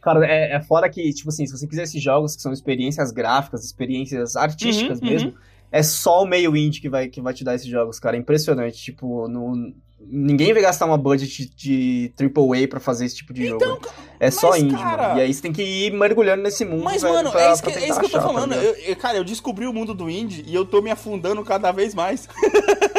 [0.00, 3.10] Cara, é, é fora que, tipo assim, se você quiser esses jogos que são experiências
[3.10, 5.34] gráficas, experiências artísticas Uhum, mesmo,
[5.74, 8.16] é só o meio indie que vai, que vai te dar esses jogos, cara.
[8.16, 8.76] É impressionante.
[8.76, 13.58] Tipo, no, ninguém vai gastar uma budget de AAA pra fazer esse tipo de então,
[13.58, 13.88] jogo.
[14.20, 15.08] É só indie, cara...
[15.08, 15.18] mano.
[15.18, 16.84] E aí você tem que ir mergulhando nesse mundo.
[16.84, 18.50] Mas, velho, mano, pra, é isso que, é isso que eu tô falando.
[18.50, 21.42] Tá eu, eu, cara, eu descobri o mundo do indie e eu tô me afundando
[21.42, 22.28] cada vez mais.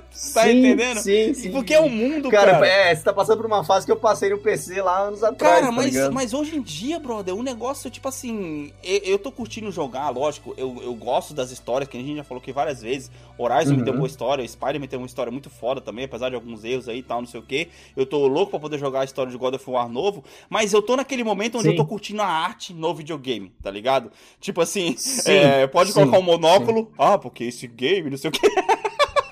[0.00, 0.98] tá sim, entendendo?
[0.98, 1.50] Sim, sim.
[1.50, 2.52] Porque é o mundo, cara.
[2.52, 5.22] Cara, é, você tá passando por uma fase que eu passei no PC lá anos
[5.22, 5.54] atrás.
[5.54, 9.30] Cara, tá mas, mas hoje em dia, brother, um negócio, tipo assim, eu, eu tô
[9.30, 12.82] curtindo jogar, lógico, eu, eu gosto das histórias, que a gente já falou aqui várias
[12.82, 13.10] vezes.
[13.38, 13.76] Horizon uhum.
[13.78, 16.64] me deu uma história, Spider me tem uma história muito foda também, apesar de alguns
[16.64, 17.68] erros aí e tal, não sei o que.
[17.96, 20.82] Eu tô louco pra poder jogar a história de God of War novo, mas eu
[20.82, 21.70] tô naquele momento onde sim.
[21.70, 24.10] eu tô curtindo a arte no videogame, tá ligado?
[24.40, 24.96] Tipo assim,
[25.26, 28.40] é, pode colocar um monóculo, ah, porque esse game, não sei o que.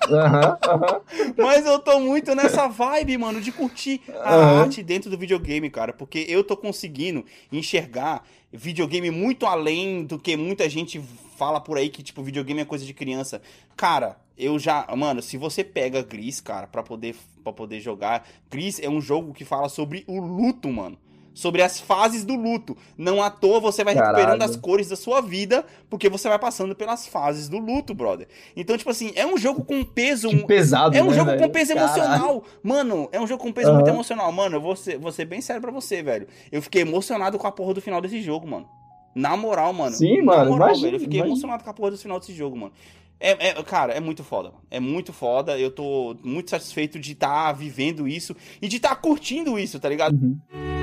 [0.09, 4.61] Uhum, Mas eu tô muito nessa vibe, mano, de curtir a uhum.
[4.63, 5.93] arte dentro do videogame, cara.
[5.93, 11.01] Porque eu tô conseguindo enxergar videogame muito além do que muita gente
[11.37, 13.43] fala por aí que, tipo, videogame é coisa de criança.
[13.77, 14.87] Cara, eu já.
[14.97, 18.27] Mano, se você pega Gris, cara, pra poder, pra poder jogar.
[18.51, 20.99] Gris é um jogo que fala sobre o luto, mano
[21.37, 22.75] sobre as fases do luto.
[22.97, 24.17] Não à toa você vai Caralho.
[24.17, 28.27] recuperando as cores da sua vida, porque você vai passando pelas fases do luto, brother.
[28.57, 30.31] Então, tipo assim, é um jogo com peso.
[30.31, 31.43] Que pesado, É um né, jogo velho?
[31.43, 31.95] com peso Caralho.
[31.95, 32.45] emocional.
[32.63, 33.75] Mano, é um jogo com peso uhum.
[33.75, 34.33] muito emocional.
[34.33, 36.27] Mano, eu vou ser, vou ser bem sério pra você, velho.
[36.51, 38.67] Eu fiquei emocionado com a porra do final desse jogo, mano.
[39.15, 39.95] Na moral, mano.
[39.95, 40.43] Sim, mano.
[40.43, 40.97] Na moral, imagina, velho.
[40.97, 41.35] Eu fiquei imagina.
[41.35, 42.73] emocionado com a porra do final desse jogo, mano.
[43.21, 44.53] É, é, cara, é muito foda.
[44.71, 45.59] É muito foda.
[45.59, 49.79] Eu tô muito satisfeito de estar tá vivendo isso e de estar tá curtindo isso,
[49.79, 50.15] tá ligado?
[50.15, 50.76] Uhum.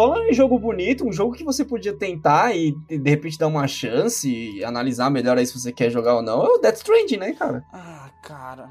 [0.00, 3.68] Falando em jogo bonito, um jogo que você podia tentar e de repente dar uma
[3.68, 7.18] chance e analisar melhor aí se você quer jogar ou não, é o Death Stranding,
[7.18, 7.62] né, cara?
[7.70, 8.70] Ah, cara.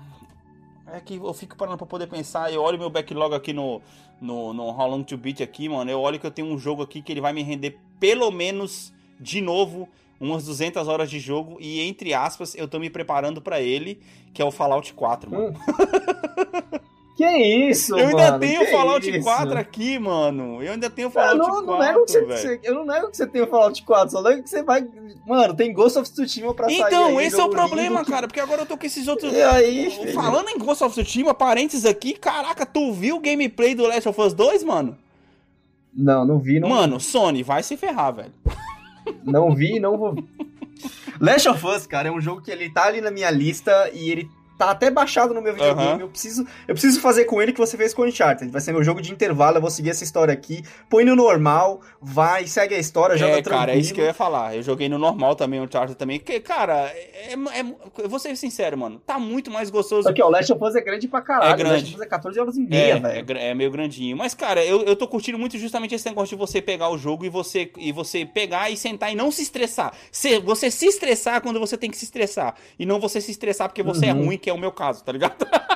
[0.92, 3.80] É que eu fico parando pra poder pensar, eu olho meu backlog aqui no,
[4.20, 6.82] no, no How Long to Beat aqui, mano, eu olho que eu tenho um jogo
[6.82, 9.88] aqui que ele vai me render pelo menos, de novo,
[10.20, 14.02] umas 200 horas de jogo e, entre aspas, eu tô me preparando para ele,
[14.34, 15.50] que é o Fallout 4, mano.
[15.50, 16.80] Hum.
[17.20, 19.24] Que isso, Eu ainda mano, tenho Fallout isso?
[19.26, 20.64] 4 aqui, mano.
[20.64, 23.12] Eu ainda tenho o Fallout eu não, 4, não nego que você, Eu não nego
[23.12, 24.88] que você tem o Fallout 4, só nego que você vai...
[25.28, 28.40] Mano, tem Ghost of Tsushima pra então, sair Então, esse é o problema, cara, porque
[28.40, 29.34] agora eu tô com esses outros...
[29.34, 30.14] E aí, filho?
[30.14, 34.22] Falando em Ghost of Tsushima, parênteses aqui, caraca, tu viu o gameplay do Last of
[34.22, 34.98] Us 2, mano?
[35.94, 38.34] Não, não vi, não Mano, Sony, vai se ferrar, velho.
[39.26, 40.16] Não vi, não vou...
[41.20, 44.10] Last of Us, cara, é um jogo que ele tá ali na minha lista e
[44.10, 44.30] ele
[44.60, 45.94] tá até baixado no meu videogame.
[45.94, 46.00] Uhum.
[46.02, 48.52] Eu, preciso, eu preciso fazer com ele o que você fez com o Uncharted.
[48.52, 50.62] Vai ser meu jogo de intervalo, eu vou seguir essa história aqui.
[50.90, 53.58] Põe no normal, vai, segue a história, é, joga tranquilo.
[53.58, 54.58] cara, é isso que eu ia falar.
[54.58, 56.20] Eu joguei no normal também, o Uncharted também.
[56.20, 57.66] Porque, cara, é, é,
[58.00, 59.02] eu vou ser sincero, mano.
[59.06, 60.10] Tá muito mais gostoso.
[60.10, 61.54] Aqui, ó, o Last of Us é grande pra caralho.
[61.54, 61.70] É grande.
[61.70, 63.38] O Last of Us é 14 horas e meia, é, velho.
[63.38, 64.18] É, é, meio grandinho.
[64.18, 67.26] Mas, cara, eu, eu tô curtindo muito justamente esse negócio de você pegar o jogo
[67.26, 69.94] e você, e você pegar e sentar e não se estressar.
[70.12, 72.56] Se, você se estressar quando você tem que se estressar.
[72.78, 74.22] E não você se estressar porque você é uhum.
[74.22, 75.36] é ruim, que é o meu caso, tá ligado?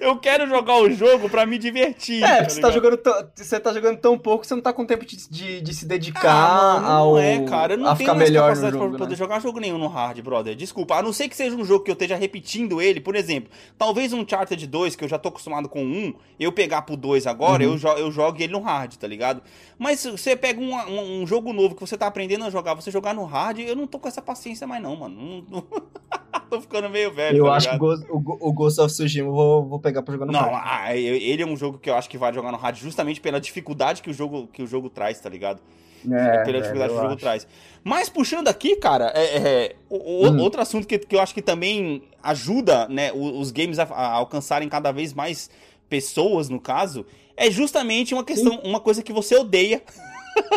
[0.00, 2.22] Eu quero jogar o jogo pra me divertir.
[2.22, 3.00] É, tá você, tá jogando
[3.34, 5.86] você tá jogando tão pouco que você não tá com tempo de, de, de se
[5.86, 7.12] dedicar ah, mano, ao.
[7.12, 7.74] Não é, cara.
[7.74, 9.16] Eu não tenho mais capacidade jogo, pra poder né?
[9.16, 10.54] jogar jogo nenhum no hard, brother.
[10.54, 10.96] Desculpa.
[10.96, 13.00] A não ser que seja um jogo que eu esteja repetindo ele.
[13.00, 16.82] Por exemplo, talvez um Charter 2, que eu já tô acostumado com um, eu pegar
[16.82, 17.72] pro 2 agora, uhum.
[17.72, 19.42] eu, jo eu jogo ele no hard, tá ligado?
[19.78, 22.74] Mas se você pega um, um, um, jogo novo que você tá aprendendo a jogar,
[22.74, 25.14] você jogar no hard, eu não tô com essa paciência mais, não, mano.
[25.14, 25.66] Não, não...
[26.50, 27.38] tô ficando meio velho.
[27.38, 28.04] Eu tá acho ligado?
[28.04, 30.50] que o, o, o Ghost of Tsushima eu vou, vou pegar pra jogar no não.
[30.54, 33.40] Ah, ele é um jogo que eu acho que vai jogar no hard justamente pela
[33.40, 35.60] dificuldade que o jogo, que o jogo traz, tá ligado?
[36.04, 37.16] É, pela dificuldade que o jogo acho.
[37.16, 37.46] traz.
[37.82, 40.40] Mas puxando aqui, cara, é, é o, hum.
[40.40, 44.12] outro assunto que, que eu acho que também ajuda né, os, os games a, a
[44.12, 45.50] alcançarem cada vez mais
[45.88, 47.06] pessoas, no caso,
[47.36, 48.60] é justamente uma questão, Sim.
[48.64, 49.82] uma coisa que você odeia.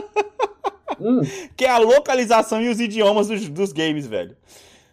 [0.99, 1.21] hum.
[1.55, 4.35] Que é a localização e os idiomas dos, dos games, velho.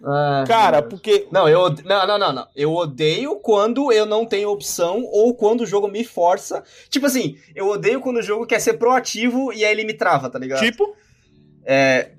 [0.04, 1.26] Ah, Cara, porque.
[1.30, 2.48] Não, eu não, não, não, não.
[2.54, 6.62] Eu odeio quando eu não tenho opção ou quando o jogo me força.
[6.88, 10.28] Tipo assim, eu odeio quando o jogo quer ser proativo e aí ele me trava,
[10.28, 10.60] tá ligado?
[10.60, 10.94] Tipo?
[11.64, 12.10] É,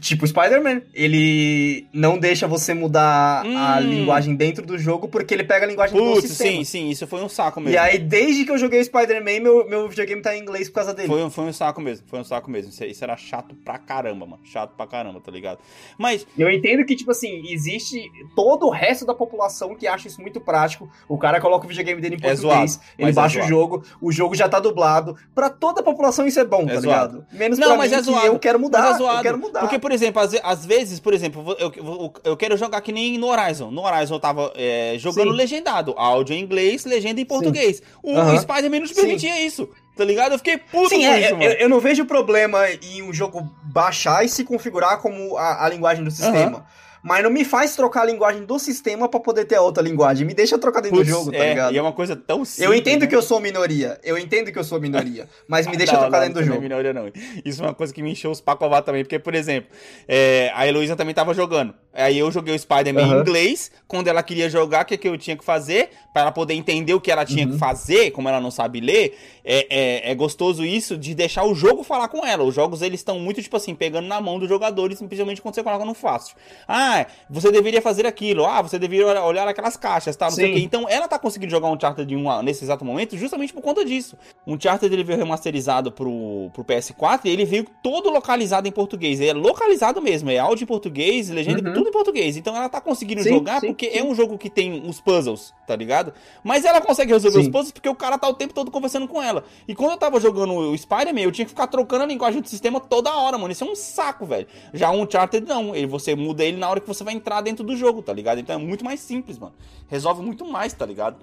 [0.00, 3.56] Tipo Spider-Man, ele não deixa você mudar hum.
[3.56, 6.50] a linguagem dentro do jogo porque ele pega a linguagem Putz, do sistema.
[6.50, 7.74] sim, sim, isso foi um saco mesmo.
[7.74, 10.94] E aí, desde que eu joguei Spider-Man, meu, meu videogame tá em inglês por causa
[10.94, 11.08] dele.
[11.08, 12.70] Foi, foi um saco mesmo, foi um saco mesmo.
[12.70, 14.42] Isso, isso, era chato pra caramba, mano.
[14.44, 15.58] Chato pra caramba, tá ligado?
[15.98, 16.26] Mas...
[16.38, 20.40] Eu entendo que, tipo assim, existe todo o resto da população que acha isso muito
[20.40, 20.90] prático.
[21.08, 23.48] O cara coloca o videogame dele em é português, é zoado, ele baixa é o
[23.48, 25.16] jogo, o jogo já tá dublado.
[25.34, 27.18] Pra toda a população isso é bom, é tá zoado.
[27.18, 27.26] ligado?
[27.32, 28.26] Menos não, pra mas mim, é zoado.
[28.26, 29.18] eu quero mudar, mas é zoado.
[29.18, 29.60] eu quero mudar.
[29.60, 33.18] Porque, por exemplo, às, às vezes, por exemplo, eu, eu, eu, quero jogar que nem
[33.18, 33.70] no Horizon.
[33.70, 35.36] No Horizon eu tava é, jogando Sim.
[35.36, 35.94] legendado.
[35.96, 37.76] Áudio em inglês, legenda em português.
[37.76, 37.82] Sim.
[38.02, 38.38] O uhum.
[38.38, 39.46] Spider-Man nos permitia Sim.
[39.46, 39.68] isso.
[39.96, 40.32] Tá ligado?
[40.32, 43.46] Eu fiquei puto Sim, com é, isso, eu, eu, não vejo problema em um jogo
[43.64, 46.58] baixar e se configurar como a, a linguagem do sistema.
[46.58, 49.82] Uhum mas não me faz trocar a linguagem do sistema para poder ter a outra
[49.82, 50.26] linguagem.
[50.26, 51.74] Me deixa trocar dentro Puts, do jogo, tá é, ligado?
[51.74, 52.66] E é uma coisa tão simples.
[52.66, 53.06] Eu entendo né?
[53.06, 53.98] que eu sou minoria.
[54.02, 55.28] Eu entendo que eu sou minoria.
[55.48, 56.60] Mas me deixa não, trocar não, dentro do jogo.
[56.60, 57.10] Não é minoria, não.
[57.44, 59.02] Isso é uma coisa que me encheu os pacovar também.
[59.02, 59.70] Porque, por exemplo,
[60.06, 61.74] é, a Heloísa também tava jogando.
[61.92, 63.16] Aí eu joguei o Spider-Man uhum.
[63.16, 63.70] em inglês.
[63.88, 65.90] Quando ela queria jogar, o que, que eu tinha que fazer?
[66.12, 67.52] para ela poder entender o que ela tinha uhum.
[67.52, 69.16] que fazer, como ela não sabe ler.
[69.44, 72.42] É, é, é, gostoso isso de deixar o jogo falar com ela.
[72.42, 75.62] Os jogos, eles estão muito, tipo assim, pegando na mão dos jogadores, principalmente quando você
[75.62, 76.36] coloca no fácil.
[76.66, 76.89] Ah,
[77.28, 78.46] você deveria fazer aquilo.
[78.46, 80.26] Ah, você deveria olhar aquelas caixas, tá?
[80.26, 80.42] Não Sim.
[80.42, 80.60] sei o quê.
[80.60, 84.16] Então, ela tá conseguindo jogar um Uncharted 1 nesse exato momento justamente por conta disso.
[84.46, 89.20] Um Uncharted, ele veio remasterizado pro, pro PS4 e ele veio todo localizado em português.
[89.20, 91.74] É localizado mesmo, é áudio em português, legenda, uhum.
[91.74, 92.36] tudo em português.
[92.36, 93.98] Então, ela tá conseguindo sim, jogar sim, porque sim.
[93.98, 96.12] é um jogo que tem os puzzles, tá ligado?
[96.42, 99.22] Mas ela consegue resolver os puzzles porque o cara tá o tempo todo conversando com
[99.22, 99.44] ela.
[99.66, 102.48] E quando eu tava jogando o Spider-Man, eu tinha que ficar trocando a linguagem do
[102.48, 103.52] sistema toda hora, mano.
[103.52, 104.46] Isso é um saco, velho.
[104.72, 105.74] Já um Uncharted não.
[105.74, 108.40] Ele, você muda ele na hora que você vai entrar dentro do jogo, tá ligado?
[108.40, 109.54] Então é muito mais simples, mano.
[109.88, 111.16] Resolve muito mais, tá ligado?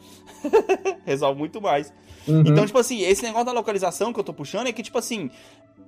[1.05, 1.93] Resolve muito mais.
[2.27, 2.41] Uhum.
[2.41, 5.29] Então, tipo assim, esse negócio da localização que eu tô puxando é que, tipo assim,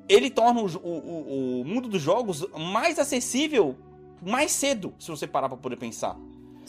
[0.08, 3.76] ele torna o, o, o mundo dos jogos mais acessível
[4.22, 6.18] mais cedo, se você parar pra poder pensar.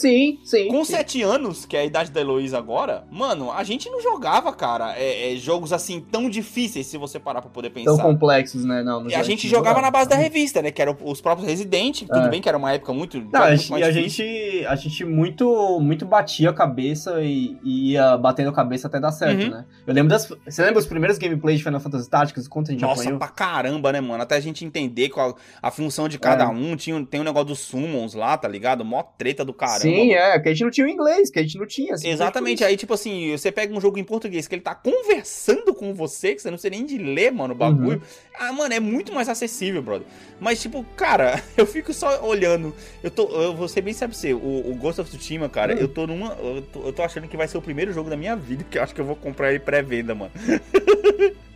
[0.00, 0.68] Sim, sim.
[0.68, 0.92] Com sim.
[0.92, 4.94] sete anos, que é a idade da Heloísa agora, mano, a gente não jogava, cara,
[4.96, 7.96] é, é, jogos assim tão difíceis se você parar pra poder pensar.
[7.96, 8.82] Tão complexos, né?
[8.82, 10.70] Não, e a gente jogava, jogava na base da revista, né?
[10.70, 12.28] Que eram os próprios Resident, tudo é.
[12.30, 13.20] bem que era uma época muito.
[13.20, 18.16] Não, a, gente, a gente, a gente muito, muito batia a cabeça e, e, ia
[18.16, 19.50] batendo a cabeça até dar certo, uhum.
[19.50, 19.66] né?
[19.86, 20.26] Eu lembro das.
[20.46, 22.48] Você lembra os primeiros gameplays de Final Fantasy Tactics?
[22.48, 23.18] Quanto a gente Nossa, apanhou?
[23.18, 24.22] pra caramba, né, mano?
[24.22, 26.48] Até a gente entender qual a função de cada é.
[26.48, 26.74] um.
[26.74, 28.82] Tinha, tem um negócio dos summons lá, tá ligado?
[28.82, 29.80] Mó treta do caramba.
[29.80, 30.12] Sim, mano.
[30.12, 31.94] é, que a gente não tinha o inglês, que a gente não tinha.
[31.94, 35.74] Assim, Exatamente, aí tipo assim, você pega um jogo em português que ele tá conversando
[35.74, 37.98] com você, que você não sei nem de ler, mano, o bagulho.
[37.98, 38.30] Uhum.
[38.38, 40.06] Ah, mano, é muito mais acessível, brother.
[40.40, 42.74] Mas tipo, cara, eu fico só olhando.
[43.02, 45.80] Eu tô, eu vou ser bem sabe ser, o, o Ghost of Tsushima, cara, uhum.
[45.80, 48.16] eu tô numa, eu tô, eu tô achando que vai ser o primeiro jogo da
[48.16, 50.32] minha vida que eu acho que eu vou comprar ele pré-venda, mano.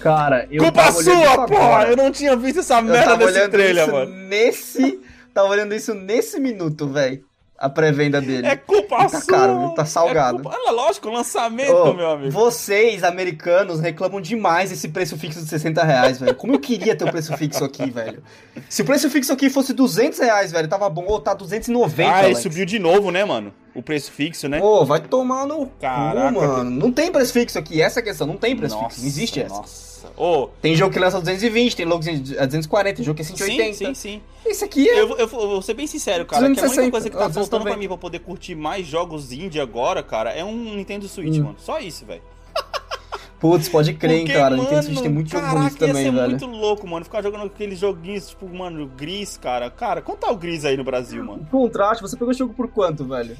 [0.00, 1.88] Cara, eu Culpa sua, porra!
[1.88, 4.12] Eu não tinha visto essa merda desse trailer, mano.
[4.12, 5.00] Nesse.
[5.34, 7.24] Tava olhando isso nesse minuto, velho
[7.58, 8.46] a pré-venda dele.
[8.46, 9.20] É culpa tá sua.
[9.20, 10.40] Tá caro, tá salgado.
[10.40, 10.58] É culpa...
[10.58, 12.30] Olha, lógico, lançamento, oh, meu amigo.
[12.30, 16.34] Vocês, americanos, reclamam demais desse preço fixo de 60 reais, velho.
[16.34, 18.22] Como eu queria ter o preço fixo aqui, velho.
[18.68, 21.04] Se o preço fixo aqui fosse 200 reais, velho, tava bom.
[21.06, 23.52] Ou tá 290, Ah, ele subiu de novo, né, mano?
[23.74, 24.60] O preço fixo, né?
[24.60, 26.70] Ô, oh, vai tomar no Caraca, cu, mano.
[26.70, 28.26] Não tem preço fixo aqui, essa é a questão.
[28.26, 29.54] Não tem preço nossa, fixo, não existe essa.
[29.54, 29.95] Nossa.
[30.16, 30.48] Oh.
[30.60, 33.72] Tem jogo que lança 220, tem jogo que é 240, tem jogo que é 180.
[33.72, 34.22] Sim, sim, sim.
[34.44, 35.00] Isso aqui é.
[35.00, 36.40] Eu, eu, eu vou ser bem sincero, cara.
[36.52, 39.60] Que a única coisa que tá faltando pra mim pra poder curtir mais jogos indie
[39.60, 41.44] agora, cara, é um Nintendo Switch, hum.
[41.44, 41.56] mano.
[41.58, 42.22] Só isso, velho.
[43.40, 44.56] Putz, pode crer, Porque, hein, cara.
[44.56, 46.30] Mano, Nintendo Switch tem muito jogo bonito também, velho.
[46.30, 47.04] Muito louco, mano.
[47.04, 49.70] Ficar jogando aqueles joguinhos, tipo, mano, gris, cara.
[49.70, 51.46] Cara, quanto tá o gris aí no Brasil, mano?
[51.50, 53.36] Contraste, você pegou esse jogo por quanto, velho?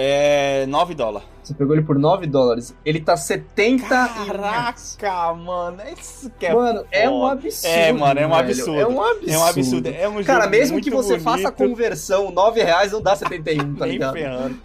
[0.00, 0.66] É.
[0.66, 1.28] 9 dólares.
[1.42, 2.74] Você pegou ele por 9 dólares.
[2.84, 5.78] Ele tá 70 Caraca, mano.
[5.98, 7.74] Isso que é Mano, é um absurdo.
[7.74, 8.80] É, mano, é um absurdo.
[8.80, 9.30] É um absurdo.
[9.30, 9.88] É um absurdo.
[9.88, 11.24] É um Cara, mesmo que você bonito.
[11.24, 14.12] faça a conversão, 9 reais não dá 71, tá ligado?
[14.14, 14.56] Ferrando.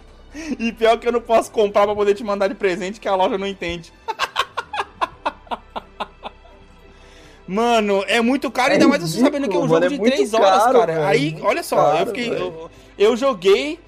[0.58, 3.14] E pior que eu não posso comprar pra poder te mandar de presente, que a
[3.14, 3.92] loja não entende.
[7.48, 9.98] Mano, é muito caro, ainda é mais você sabendo que é um jogo mano, de
[9.98, 11.06] 3 é horas, caro, cara.
[11.06, 12.28] Aí, olha só, caro, eu fiquei.
[12.28, 13.78] Eu, eu joguei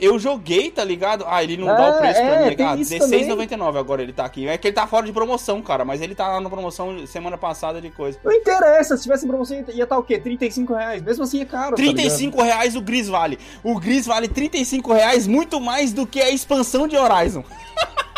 [0.00, 1.24] eu joguei, tá ligado?
[1.28, 2.56] Ah, ele não é, dá o preço pra é, mim.
[2.62, 4.48] Ah, R$16,99 agora ele tá aqui.
[4.48, 5.84] É que ele tá fora de promoção, cara.
[5.84, 8.18] Mas ele tá na promoção semana passada de coisa.
[8.24, 10.18] Não interessa, se tivesse promoção ia estar tá o quê?
[10.18, 11.02] 35 reais.
[11.02, 11.76] Mesmo assim é caro.
[11.76, 13.38] 35 tá reais o Gris vale.
[13.62, 17.44] O Gris vale 35 reais, muito mais do que a expansão de Horizon.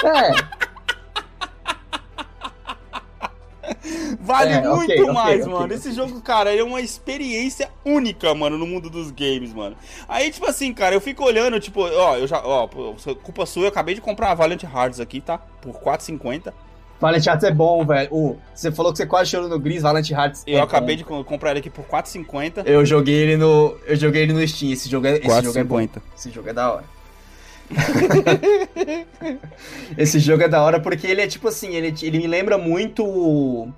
[0.05, 0.63] É.
[4.21, 5.65] Vale é, muito okay, mais, okay, mano.
[5.67, 5.77] Okay.
[5.77, 9.77] Esse jogo, cara, é uma experiência única, mano, no mundo dos games, mano.
[10.09, 12.69] Aí, tipo assim, cara, eu fico olhando, tipo, ó, eu já, ó,
[13.23, 15.39] culpa sua, eu acabei de comprar a Valiant Hearts aqui, tá?
[15.39, 16.53] Por 4,50.
[17.01, 18.09] Valiant Hearts é bom, velho.
[18.13, 21.19] Uh, você falou que você quase chorou no Gris, Valiant Hearts Eu é acabei bom.
[21.19, 22.63] de comprar ele aqui por 4,50.
[22.65, 24.73] Eu joguei ele no, eu joguei ele no Steam.
[24.73, 25.81] Esse jogo é, esse jogo é bom.
[26.17, 27.02] Esse jogo é da hora.
[29.97, 33.73] esse jogo é da hora porque ele é tipo assim, ele, ele me lembra muito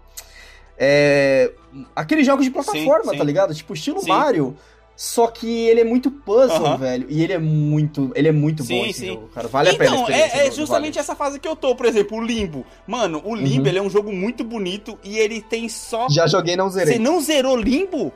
[0.79, 1.51] é,
[1.95, 3.19] aqueles jogos de plataforma, sim, sim.
[3.19, 3.55] tá ligado?
[3.55, 4.09] Tipo estilo sim.
[4.09, 4.57] Mario.
[4.97, 6.79] Só que ele é muito puzzle, uh -huh.
[6.79, 7.07] velho.
[7.11, 8.13] E ele é muito.
[8.15, 9.07] Ele é muito sim, bom esse sim.
[9.09, 9.49] jogo, cara.
[9.49, 11.01] Vale então, a pena Então, é, é justamente vale.
[11.01, 12.65] essa fase que eu tô, por exemplo, o Limbo.
[12.87, 13.67] Mano, o Limbo uhum.
[13.67, 16.07] ele é um jogo muito bonito e ele tem só.
[16.09, 16.95] Já joguei não zerei.
[16.95, 18.13] Você não zerou Limbo?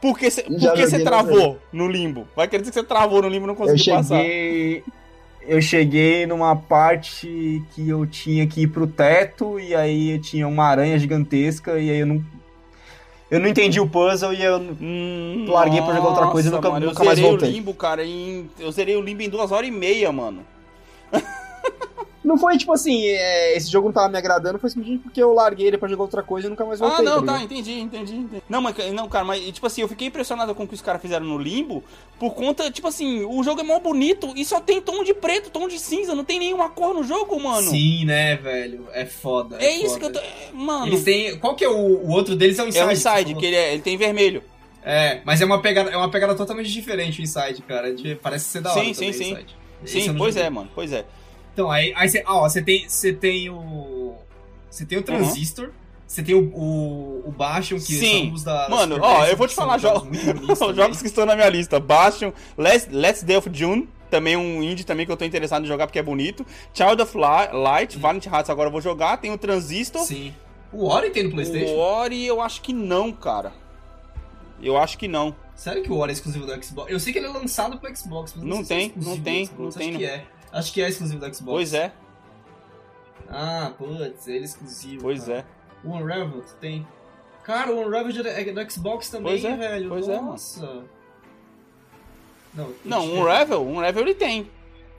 [0.00, 2.28] Porque você travou no Limbo?
[2.36, 4.82] Vai querer dizer que você travou no Limbo e não conseguiu eu cheguei...
[4.82, 5.03] passar.
[5.46, 10.64] Eu cheguei numa parte que eu tinha que ir pro teto e aí tinha uma
[10.64, 12.24] aranha gigantesca e aí eu não
[13.30, 16.52] eu não entendi o puzzle e eu hum, larguei nossa, pra jogar outra coisa e
[16.52, 17.34] nunca, mano, nunca mais voltei.
[17.34, 18.50] Eu zerei o Limbo, cara, em...
[18.58, 20.44] eu zerei o Limbo em duas horas e meia, mano.
[22.24, 25.34] Não foi tipo assim, é, esse jogo não tava me agradando, foi simplesmente porque eu
[25.34, 27.00] larguei ele pra jogar outra coisa e nunca mais voltei.
[27.00, 28.42] Ah, não, tá, tá entendi, entendi, entendi.
[28.48, 31.02] Não, mas, não, cara, mas tipo assim, eu fiquei impressionado com o que os caras
[31.02, 31.84] fizeram no Limbo,
[32.18, 35.50] por conta, tipo assim, o jogo é mó bonito e só tem tom de preto,
[35.50, 37.70] tom de cinza, não tem nenhuma cor no jogo, mano.
[37.70, 38.86] Sim, né, velho?
[38.92, 39.58] É foda.
[39.60, 40.00] É, é isso foda.
[40.00, 40.18] que eu tô.
[40.20, 40.86] É, mano.
[40.86, 41.38] Eles têm.
[41.38, 42.58] Qual que é o, o outro deles?
[42.58, 42.84] É o Inside.
[42.84, 44.42] É o Inside, que, que ele, é, ele tem vermelho.
[44.82, 47.92] É, mas é uma pegada, é uma pegada totalmente diferente o Inside, cara.
[47.94, 48.82] De, parece ser da hora.
[48.82, 49.36] Sim, sim, sim.
[49.84, 51.04] Sim, pois é, mano, pois é.
[51.54, 54.16] Então, aí, aí você, ó, você tem, você tem o.
[54.68, 55.66] Você tem o transistor.
[55.66, 55.72] Uhum.
[56.06, 58.26] Você tem o, o, o Bastion, que Sim.
[58.26, 58.68] são os da.
[58.68, 60.18] Mano, ó, eu vou te falar jogos,
[60.74, 61.78] jogos que estão na minha lista.
[61.78, 65.68] Bastion, Let's, Let's Day of June, também um indie também que eu tô interessado em
[65.68, 66.44] jogar porque é bonito.
[66.72, 68.00] Child of Light, hum.
[68.00, 69.16] Valiant Hearts agora eu vou jogar.
[69.16, 70.02] Tem o Transistor.
[70.02, 70.34] Sim.
[70.72, 71.72] O Ori tem no Playstation?
[71.72, 73.52] O Ori eu acho que não, cara.
[74.60, 75.34] Eu acho que não.
[75.54, 76.90] Sério que o Ori é exclusivo do Xbox?
[76.90, 79.50] Eu sei que ele é lançado pro Xbox, mas não, não tem, é não tem,
[79.56, 79.96] não tem.
[79.96, 80.24] Que é.
[80.54, 81.44] Acho que é exclusivo do Xbox.
[81.44, 81.92] Pois é.
[83.28, 85.02] Ah, putz, ele é exclusivo.
[85.02, 85.38] Pois cara.
[85.38, 85.86] é.
[85.86, 86.86] O Unravel tem.
[87.42, 89.88] Cara, o Unravel é do Xbox também, pois é, velho.
[89.88, 90.64] Pois é, Nossa.
[90.64, 90.82] É,
[92.54, 94.48] não, não o Unravel, o Unravel ele tem.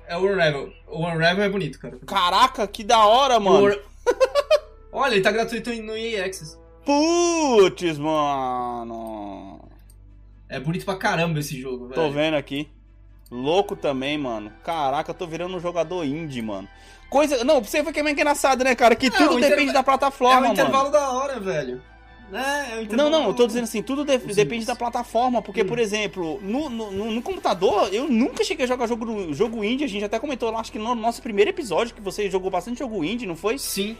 [0.07, 0.73] É o Unravel.
[0.87, 1.97] O Unravel é bonito, cara.
[2.05, 3.79] Caraca, que da hora, mano.
[4.91, 6.59] Olha, ele tá gratuito no EA Access.
[6.83, 9.69] Putz, mano.
[10.49, 11.95] É bonito pra caramba esse jogo, velho.
[11.95, 12.69] Tô vendo aqui.
[13.29, 14.51] Louco também, mano.
[14.63, 16.67] Caraca, eu tô virando um jogador indie, mano.
[17.09, 17.43] Coisa.
[17.43, 18.95] Não, você ver que é engraçado, né, cara?
[18.95, 19.73] Que é, tudo depende interv...
[19.73, 20.47] da plataforma, mano.
[20.47, 21.81] É o intervalo da hora, velho.
[22.33, 25.67] É, é não, não, eu tô dizendo assim, tudo de depende da plataforma, porque, hum.
[25.67, 29.87] por exemplo, no, no, no, computador, eu nunca cheguei a jogar jogo, jogo indie, a
[29.87, 33.27] gente até comentou acho que no nosso primeiro episódio, que você jogou bastante jogo indie,
[33.27, 33.59] não foi?
[33.59, 33.95] Sim.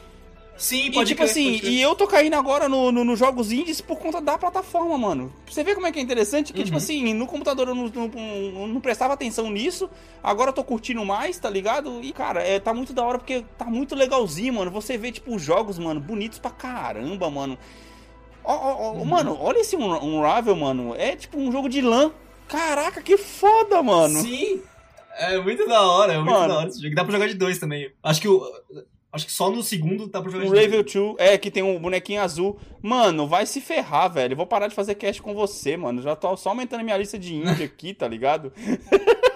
[0.58, 3.52] Sim, pode E tipo crer, assim, e eu tô caindo agora nos no, no jogos
[3.52, 5.34] indies por conta da plataforma, mano.
[5.50, 6.54] Você vê como é que é interessante?
[6.54, 6.66] Que, tipo uhum.
[6.66, 9.90] tipo assim, no computador eu não, não, não, prestava atenção nisso,
[10.24, 12.02] agora eu tô curtindo mais, tá ligado?
[12.02, 14.72] E, cara, é, tá muito da hora porque tá muito legalzinho, mano.
[14.72, 17.58] Você vê, tipo, jogos, mano, bonitos pra caramba, mano.
[18.44, 19.06] Ó, ó, uhum.
[19.06, 20.96] Mano, olha esse Unravel, mano.
[20.96, 22.12] É tipo um jogo de LAN.
[22.48, 24.22] Caraca, que foda, mano.
[24.22, 24.62] Sim.
[25.18, 26.48] É muito da hora, é muito mano.
[26.48, 26.94] da hora esse jogo.
[26.94, 27.92] Dá pra jogar de dois também.
[28.04, 28.42] Acho que o.
[29.16, 30.46] Acho que só no segundo dá pra jogar.
[30.46, 32.58] O Ravel 2, é, que tem um bonequinho azul.
[32.82, 34.36] Mano, vai se ferrar, velho.
[34.36, 36.02] Vou parar de fazer cast com você, mano.
[36.02, 38.52] Já tô só aumentando a minha lista de indie aqui, tá ligado?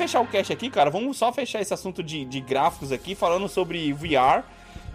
[0.00, 3.46] fechar o cast aqui, cara, vamos só fechar esse assunto de, de gráficos aqui, falando
[3.48, 4.42] sobre VR.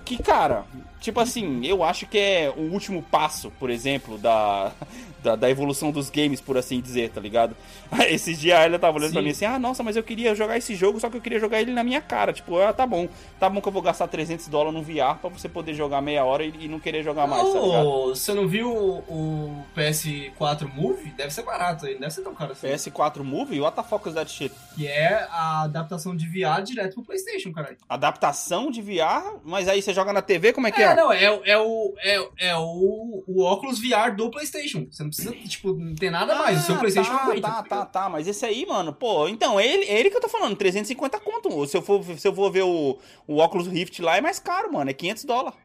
[0.04, 0.66] Que, cara,
[1.06, 4.72] tipo assim, eu acho que é o último passo, por exemplo, da,
[5.22, 7.56] da, da, evolução dos games, por assim dizer, tá ligado?
[8.10, 9.14] Esses dias a Elia tava olhando Sim.
[9.14, 11.40] pra mim assim, ah, nossa, mas eu queria jogar esse jogo, só que eu queria
[11.40, 12.34] jogar ele na minha cara.
[12.34, 13.08] Tipo, ah, tá bom,
[13.40, 16.26] tá bom que eu vou gastar 300 dólares no VR pra você poder jogar meia
[16.26, 18.08] hora e, e não querer jogar mais, tá ligado?
[18.08, 21.12] Você não viu o, o, PS4 Move?
[21.12, 22.68] Deve ser barato aí, deve ser tão caro assim.
[22.68, 23.62] PS4 Move?
[23.62, 24.54] What the fuck is that shit?
[24.76, 27.78] Que é a adaptação de VR direto pro Playstation, caralho.
[27.88, 29.38] Adaptação de VR?
[29.44, 30.95] Mas aí você joga na TV, como é que é?
[30.96, 34.88] É, não, é, é o, é, é o, o óculos VR do Playstation.
[34.90, 36.58] Você não precisa, tipo, não tem nada mais.
[36.58, 37.42] Ah, o seu ah, Playstation tá, aguenta.
[37.48, 40.56] Tá, tá, tá, mas esse aí, mano, pô, então, ele, ele que eu tô falando,
[40.56, 41.68] 350 conto.
[41.68, 44.72] Se eu for, se eu for ver o, o óculos Rift lá, é mais caro,
[44.72, 45.60] mano, é 500 dólares.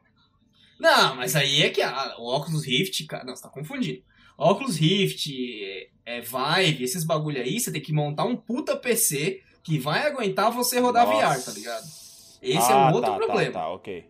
[0.81, 4.03] Não, mas aí é que a, o Oculus Rift, cara, não, você tá confundindo.
[4.37, 5.31] Oculus Rift,
[6.07, 10.51] é, Vive, esses bagulho aí, você tem que montar um puta PC que vai aguentar
[10.51, 11.39] você rodar Nossa.
[11.39, 11.85] VR, tá ligado?
[12.43, 13.53] Esse Ah, é um outro tá, problema.
[13.53, 14.10] Tá, tá, ok.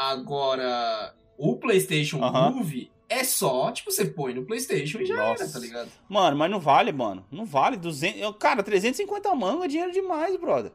[0.00, 2.18] Agora, o PlayStation.
[2.18, 5.42] Move é só, tipo, você põe no PlayStation e já Nossa.
[5.42, 5.90] era, tá ligado?
[6.08, 7.26] Mano, mas não vale, mano.
[7.32, 7.76] Não vale.
[7.76, 8.20] 200...
[8.20, 10.70] eu- Cara, 350 mangos é dinheiro demais, brother.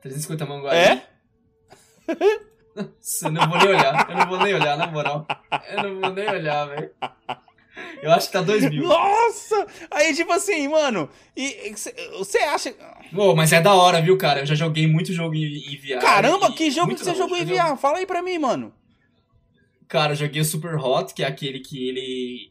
[0.00, 0.72] 350 mangos.
[0.72, 1.06] É?
[3.22, 5.26] Eu não vou nem olhar, eu não vou nem olhar, na moral.
[5.70, 6.90] Eu não vou nem olhar, velho.
[8.02, 8.82] Eu acho que tá 2 mil.
[8.84, 9.66] Nossa!
[9.90, 11.08] Aí, tipo assim, mano.
[11.36, 11.74] E
[12.18, 12.74] você acha.
[13.14, 14.40] Pô, mas é da hora, viu, cara?
[14.40, 16.00] Eu já joguei muito jogo em, em VR.
[16.00, 17.76] Caramba, e- que jogo que você jogou em VR?
[17.76, 18.72] Fala aí pra mim, mano.
[19.88, 22.50] Cara, eu joguei o Super Hot, que é aquele que ele.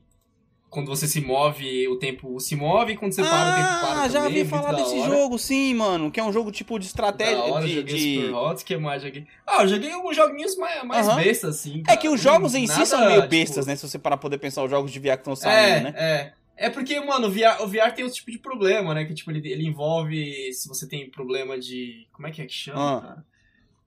[0.76, 4.01] Quando você se move, o tempo se move, e quando você para, o tempo para.
[4.01, 5.09] Ah, já ouvi falar muito da desse hora.
[5.09, 6.11] jogo, sim, mano.
[6.11, 7.38] Que é um jogo tipo de estratégia.
[7.38, 9.26] Da hora, de, joguei de- Super Hot, que mais joguei?
[9.47, 11.23] Ah, eu joguei alguns joguinhos mais, mais Aham.
[11.23, 11.80] bestas, assim.
[11.80, 11.97] É cara.
[11.97, 13.76] que os jogos em si são meio tipo, bestas, né?
[13.78, 15.57] Se você parar pra poder pensar os jogos de VR que estão saindo,
[15.88, 15.93] É, né?
[15.95, 16.34] é.
[16.57, 19.03] É porque, mano, o VR, o VR tem outro tipo de problema, né?
[19.05, 22.07] Que, tipo, ele, ele envolve se você tem problema de...
[22.13, 23.01] Como é que é que chama, Ah.
[23.01, 23.26] cara?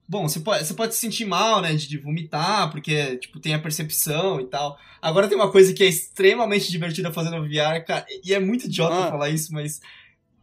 [0.09, 1.73] Bom, você pode, você pode se sentir mal, né?
[1.75, 4.75] De, de vomitar, porque, tipo, tem a percepção e tal.
[4.99, 8.03] Agora tem uma coisa que é extremamente divertida fazendo VR, cara.
[8.25, 9.11] E é muito idiota Ah.
[9.11, 9.79] falar isso, mas...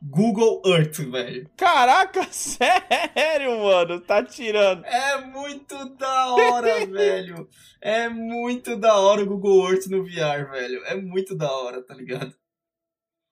[0.00, 1.50] Google Earth, velho.
[1.56, 3.98] Caraca, sério, mano.
[4.00, 4.84] Tá tirando.
[4.84, 7.48] É muito da hora, velho.
[7.80, 10.84] É muito da hora o Google Earth no VR, velho.
[10.84, 12.32] É muito da hora, tá ligado?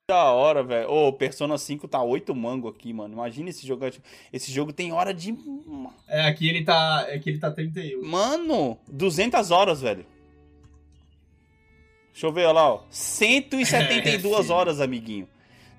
[0.07, 0.87] Da hora, velho.
[0.91, 3.15] Ô, Persona 5 tá 8 mango aqui, mano.
[3.15, 3.85] Imagina esse jogo.
[4.31, 5.35] Esse jogo tem hora de.
[6.07, 8.05] É, aqui ele tá, aqui ele tá 31.
[8.07, 10.05] Mano, 200 horas, velho.
[12.13, 12.81] Deixa eu ver, olha lá, ó.
[12.91, 14.53] 172 É, filho.
[14.53, 15.27] horas, amiguinho.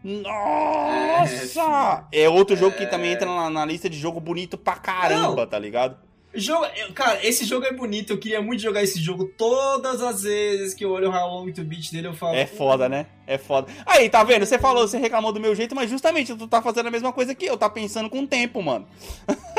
[0.03, 2.09] Nossa!
[2.11, 5.47] É, outro jogo que também entra na, na lista de jogo bonito pra caramba, Não.
[5.47, 5.97] tá ligado?
[6.37, 8.12] Jogo, cara, esse jogo é bonito.
[8.12, 11.53] Eu queria muito jogar esse jogo todas as vezes que eu olho o How Long
[11.53, 12.34] to Beat dele, eu falo.
[12.34, 13.07] É foda, né?
[13.26, 13.68] É foda.
[13.84, 14.47] Aí, tá vendo?
[14.47, 17.34] Você falou, você reclamou do meu jeito, mas justamente tu tá fazendo a mesma coisa
[17.34, 18.87] que eu, tá pensando com o tempo, mano.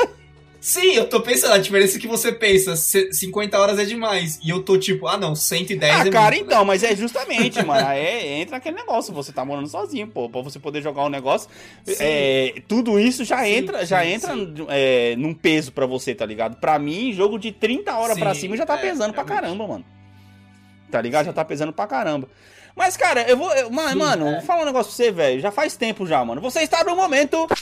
[0.60, 4.40] Sim, eu tô pensando, a diferença é que você pensa, "C- 50 horas é demais.
[4.42, 7.62] E eu tô tipo, ah não, 110 Ah, é cara, muito, então, mas é justamente,
[7.64, 7.86] mano.
[7.86, 10.28] Aí é- entra aquele negócio, você tá morando sozinho, pô.
[10.28, 11.48] Pra você poder jogar um negócio.
[12.00, 14.54] É, tudo isso já Sim, entra, já sim, entra sim.
[14.68, 16.56] é, num peso pra você, tá ligado?
[16.56, 19.64] Pra mim, jogo de 30 horas Sim, pra cima já tá é, pesando pra caramba,
[19.66, 19.84] mano.
[20.90, 21.26] Tá ligado?
[21.26, 22.28] Já tá pesando pra caramba.
[22.74, 23.52] Mas, cara, eu vou.
[23.54, 24.32] eu- mano, Sim, mano, é.
[24.34, 25.40] vou falar um negócio pra você, velho.
[25.40, 26.40] Já faz tempo já, mano.
[26.40, 27.36] Você está no momento.
[27.38, 27.54] Momento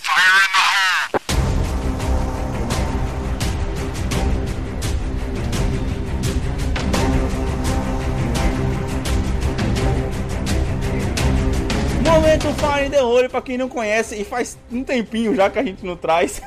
[12.57, 15.63] Fire in the Hole, pra quem não conhece, e faz um tempinho já que a
[15.63, 16.41] gente não traz.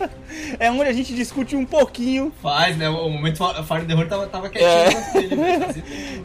[0.58, 2.88] é onde a gente discute um pouquinho Faz, né?
[2.88, 5.24] O momento Fire the Horror tava, tava quietinho É.
[5.24, 5.36] é.
[5.36, 5.74] né?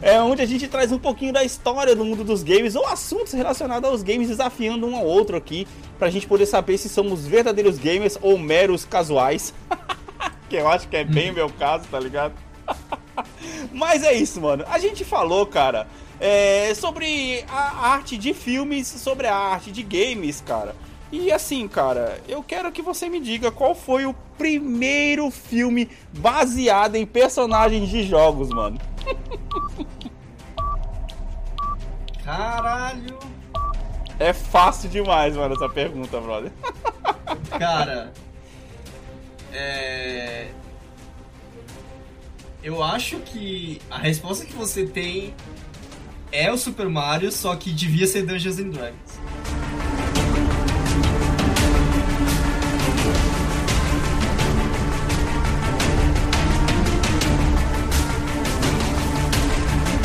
[0.02, 3.32] É onde a gente traz um pouquinho da história do mundo dos games ou assuntos
[3.32, 5.66] relacionados aos games, desafiando um ao outro aqui,
[5.98, 9.52] pra gente poder saber se somos verdadeiros gamers ou meros casuais.
[10.48, 12.34] que eu acho que é bem o meu caso, tá ligado?
[13.72, 14.64] Mas é isso, mano.
[14.68, 15.86] A gente falou, cara,
[16.20, 20.76] é, sobre a arte de filmes, sobre a arte de games, cara.
[21.10, 26.94] E assim, cara, eu quero que você me diga qual foi o primeiro filme baseado
[26.94, 28.78] em personagens de jogos, mano.
[32.22, 33.18] Caralho!
[34.20, 36.52] É fácil demais, mano, essa pergunta, brother.
[37.58, 38.12] Cara,
[39.52, 40.50] é.
[42.62, 45.34] Eu acho que a resposta que você tem
[46.32, 49.20] é o Super Mario, só que devia ser Dungeons and Dragons.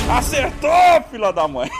[0.09, 0.69] Acertou,
[1.11, 1.69] filha da mãe!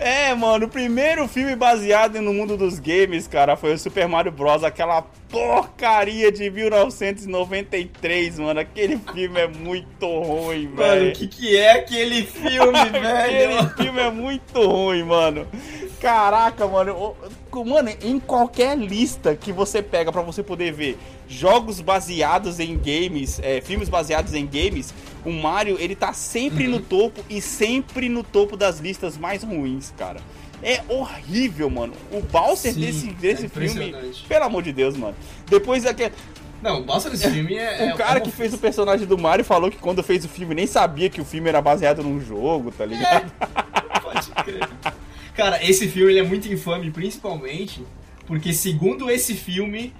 [0.00, 4.30] É, mano, o primeiro filme baseado no mundo dos games, cara, foi o Super Mario
[4.30, 4.62] Bros.
[4.62, 8.60] Aquela porcaria de 1993, mano.
[8.60, 11.08] Aquele filme é muito ruim, Mano, velho.
[11.10, 13.70] o que, que é aquele filme, Aquele velho?
[13.76, 15.46] filme é muito ruim, mano.
[16.00, 17.14] Caraca, mano.
[17.66, 20.96] Mano, em qualquer lista que você pega pra você poder ver
[21.28, 26.72] jogos baseados em games, é, filmes baseados em games, o Mario, ele tá sempre Uhum.
[26.74, 30.20] no topo e sempre no topo das listas mais ruins, cara.
[30.62, 31.92] É horrível, mano.
[32.10, 34.24] O Bowser Sim, desse, é desse filme, impressionante.
[34.28, 35.14] pelo amor de Deus, mano.
[35.48, 36.12] Depois daquele.
[36.60, 37.92] Não, o bosta desse filme é.
[37.94, 40.54] O cara é que fez o personagem do Mario falou que quando fez o filme
[40.54, 43.30] nem sabia que o filme era baseado num jogo, tá ligado?
[44.02, 44.68] Pode crer.
[45.36, 47.84] Cara, esse filme ele é muito infame, principalmente
[48.26, 49.94] porque, segundo esse filme,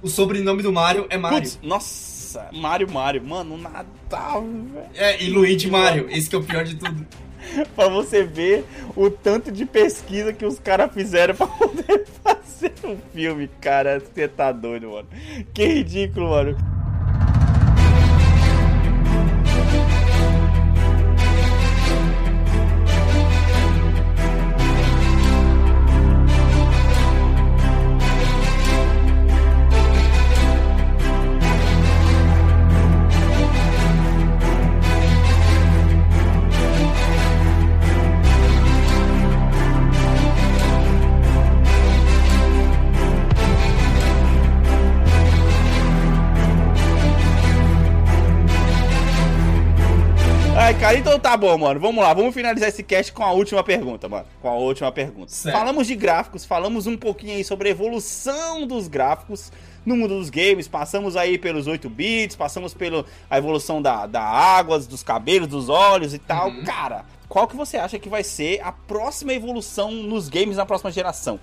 [0.00, 1.38] O sobrenome do Mario é Mario.
[1.38, 3.22] Putz, nossa, Mario Mario.
[3.24, 4.86] Mano, Natal, velho.
[4.94, 6.06] É, e Luigi Mario.
[6.10, 7.06] Esse que é o pior de tudo.
[7.74, 8.64] pra você ver
[8.96, 14.00] o tanto de pesquisa que os caras fizeram pra poder fazer um filme, cara.
[14.00, 15.08] Você tá doido, mano.
[15.52, 16.83] Que ridículo, mano.
[51.24, 51.80] Tá bom, mano.
[51.80, 54.26] Vamos lá, vamos finalizar esse cast com a última pergunta, mano.
[54.42, 55.32] Com a última pergunta.
[55.32, 55.56] Certo.
[55.56, 59.50] Falamos de gráficos, falamos um pouquinho aí sobre a evolução dos gráficos
[59.86, 60.68] no mundo dos games.
[60.68, 66.12] Passamos aí pelos 8 bits, passamos pela evolução da, da água, dos cabelos, dos olhos
[66.12, 66.50] e tal.
[66.50, 66.62] Uhum.
[66.62, 70.92] Cara, qual que você acha que vai ser a próxima evolução nos games na próxima
[70.92, 71.40] geração?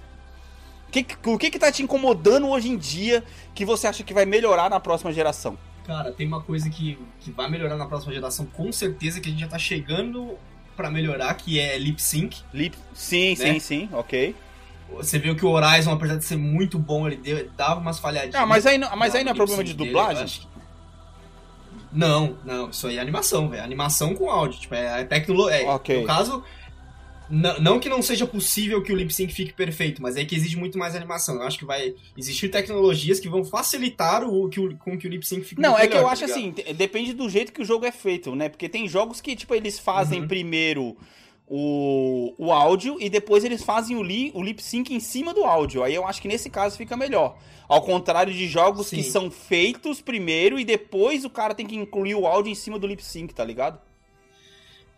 [0.87, 3.23] O que, o que que tá te incomodando hoje em dia
[3.55, 5.57] que você acha que vai melhorar na próxima geração?
[5.91, 9.31] Cara, tem uma coisa que, que vai melhorar na próxima geração, com certeza, que a
[9.31, 10.37] gente já tá chegando
[10.73, 12.37] pra melhorar, que é lip sync.
[12.53, 12.77] Lip...
[12.93, 13.35] Sim, Né?
[13.35, 14.33] sim, sim, ok.
[14.93, 18.35] Você viu que o Horizon, apesar de ser muito bom, ele deu- dava umas falhadinhas.
[18.35, 20.25] Ah, mas aí, não- mas aí não é problema de dele, dublagem?
[20.27, 20.47] que-
[21.91, 23.61] Não, não, isso aí é animação, velho.
[23.61, 24.61] Animação com áudio.
[24.61, 25.67] Tipo, é tecnologia.
[25.71, 25.99] Ok.
[25.99, 26.41] No caso,
[27.31, 30.35] não, não que não seja possível que o lip sync fique perfeito, mas é que
[30.35, 31.35] exige muito mais animação.
[31.35, 35.09] Eu acho que vai existir tecnologias que vão facilitar o, que o, com que o
[35.09, 36.59] lip sync fique Não, é que eu melhor, acho tá ligado?
[36.59, 38.49] assim, depende do jeito que o jogo é feito, né?
[38.49, 40.27] Porque tem jogos que, tipo, eles fazem Uhum.
[40.27, 40.97] primeiro
[41.47, 45.43] o, o áudio e depois eles fazem o, li, o lip sync em cima do
[45.43, 45.83] áudio.
[45.83, 47.37] Aí eu acho que nesse caso fica melhor.
[47.67, 49.09] Ao contrário de jogos que Sim.
[49.11, 52.87] são feitos primeiro e depois o cara tem que incluir o áudio em cima do
[52.87, 53.79] lip sync, tá ligado?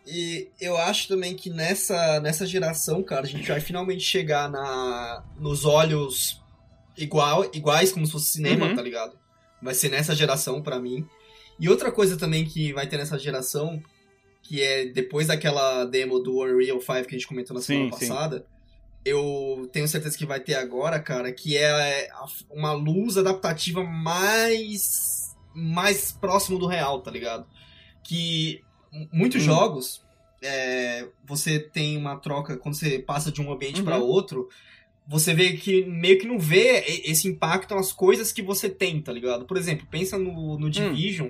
[0.06, 5.24] E eu acho também que nessa, nessa geração, cara, a gente vai finalmente chegar na,
[5.39, 6.41] nos olhos
[6.97, 8.76] igual, iguais, como se fosse cinema, Uhum.
[8.76, 9.18] tá ligado?
[9.62, 11.08] Vai ser nessa geração pra mim.
[11.60, 13.82] E outra coisa também que vai ter nessa geração,
[14.41, 17.97] que é depois daquela demo do Unreal 5 que a gente comentou na Sim, semana
[17.97, 18.08] sim.
[18.08, 18.45] passada,
[19.06, 22.10] eu tenho certeza que vai ter agora, cara, que é
[22.49, 25.22] uma luz adaptativa mais
[25.56, 27.45] mais próximo do real, tá ligado?
[28.04, 28.62] Que
[29.11, 29.45] muitos Hum.
[29.45, 30.01] jogos
[30.41, 33.85] é, você tem uma troca quando você passa de um ambiente Uhum.
[33.85, 34.49] pra outro,
[35.07, 39.11] você vê que meio que não vê esse impacto nas coisas que você tem, tá
[39.11, 39.45] ligado?
[39.45, 40.59] Por exemplo, pensa no, Hum.
[40.59, 41.29] no Division,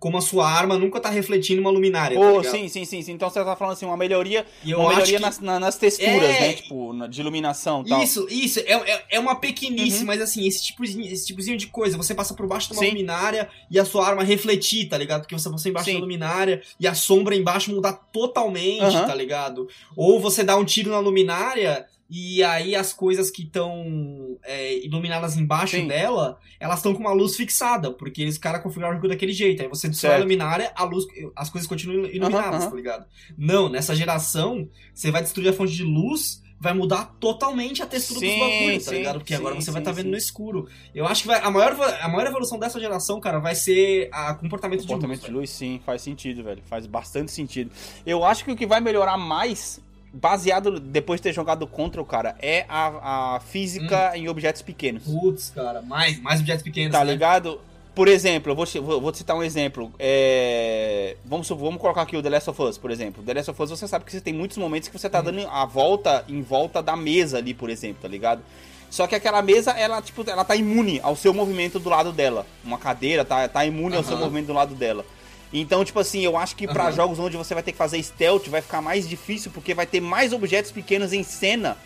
[0.00, 2.52] como a sua arma nunca tá refletindo uma luminária, tá Pô, ligado?
[2.52, 3.12] sim, sim, sim, sim.
[3.12, 5.22] Então você tá falando assim, uma melhoria, E uma melhoria que...
[5.22, 6.52] nas, na- nas texturas, É, né?
[6.54, 8.02] Tipo, de iluminação e tal.
[8.02, 10.06] Isso, isso, é, é, é uma pequenice, Uhum.
[10.06, 12.88] mas assim, esse tipozinho, esse tipozinho de coisa, você passa por baixo de uma Sim.
[12.88, 15.20] luminária e a sua arma refletir, tá ligado?
[15.20, 15.94] Porque você passa embaixo Sim.
[15.96, 19.06] da luminária e a sombra embaixo mudar totalmente, Aham.
[19.06, 19.68] tá ligado?
[19.94, 24.36] Ou você dá um tiro na luminária e aí as coisas que estão
[24.82, 25.86] iluminadas embaixo Sim.
[25.86, 29.62] dela, elas estão com uma luz fixada, porque eles caras configuraram o jogo daquele jeito.
[29.62, 31.04] Aí você destrói a luminária, a luz,
[31.36, 33.06] as coisas continuam iluminadas, tá ligado?
[33.38, 38.20] Não, nessa geração, você vai destruir a fonte de luz, vai mudar totalmente a textura
[38.20, 39.18] Sim, dos bagulhos, tá ligado?
[39.18, 40.10] Porque sim, agora você vai sim, estar vendo sim.
[40.10, 40.68] no escuro.
[40.94, 44.34] Eu acho que vai, a, maior, a maior evolução dessa geração, cara, vai ser a
[44.34, 45.40] comportamento, Comportamento de de luz.
[45.42, 46.62] luz, sim, faz sentido, velho.
[46.66, 47.70] Faz bastante sentido.
[48.04, 49.80] Eu acho que o que vai melhorar mais,
[50.12, 55.04] baseado depois de ter jogado Control, cara, é a, a física em objetos pequenos.
[55.04, 57.12] Putz, cara, mais, mais objetos pequenos, Tá né?
[57.12, 57.60] ligado?
[57.94, 59.92] Por exemplo, eu vou, vou, citar um exemplo.
[59.98, 63.22] É, Vamos, vamos colocar aqui o The Last of Us, por exemplo.
[63.22, 65.24] The Last of Us, você sabe que você tem muitos momentos que você tá Hum.
[65.24, 68.42] dando a volta em volta da mesa ali, por exemplo, tá ligado?
[68.88, 72.46] Só que aquela mesa, ela, tipo, ela tá imune ao seu movimento do lado dela.
[72.64, 75.04] Uma cadeira tá, tá imune ao seu movimento do lado dela.
[75.52, 76.92] Então, tipo assim, eu acho que pra Aham.
[76.92, 80.00] jogos onde você vai ter que fazer stealth vai ficar mais difícil, porque vai ter
[80.00, 81.76] mais objetos pequenos em cena,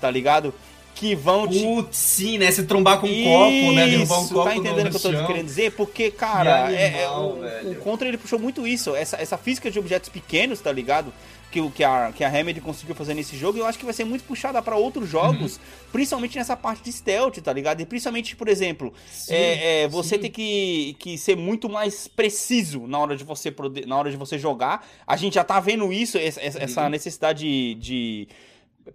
[0.00, 0.52] tá ligado?
[0.94, 2.50] Que vão te Putz, sim, né?
[2.52, 3.88] Você trombar com um copo, né?
[3.88, 5.26] Derrubar um isso, copo tá entendendo o que eu tô chão.
[5.26, 5.72] querendo dizer?
[5.72, 9.36] Porque, cara, Que é, é, animal, o, o Contra ele puxou muito isso, essa, essa
[9.36, 11.12] física de objetos pequenos, tá ligado?
[11.54, 13.94] Que, que, a, que a Remedy conseguiu fazer nesse jogo, e eu acho que vai
[13.94, 15.62] ser muito puxada pra outros jogos, Uhum.
[15.92, 17.80] principalmente nessa parte de stealth, tá ligado?
[17.80, 20.22] E principalmente, por exemplo, Sim, é, é, você sim.
[20.22, 23.54] tem que, que ser muito mais preciso na hora de você
[23.86, 24.84] na hora de você jogar.
[25.06, 26.88] A gente já tá vendo isso, essa, essa- essa Uhum.
[26.88, 28.28] necessidade de, de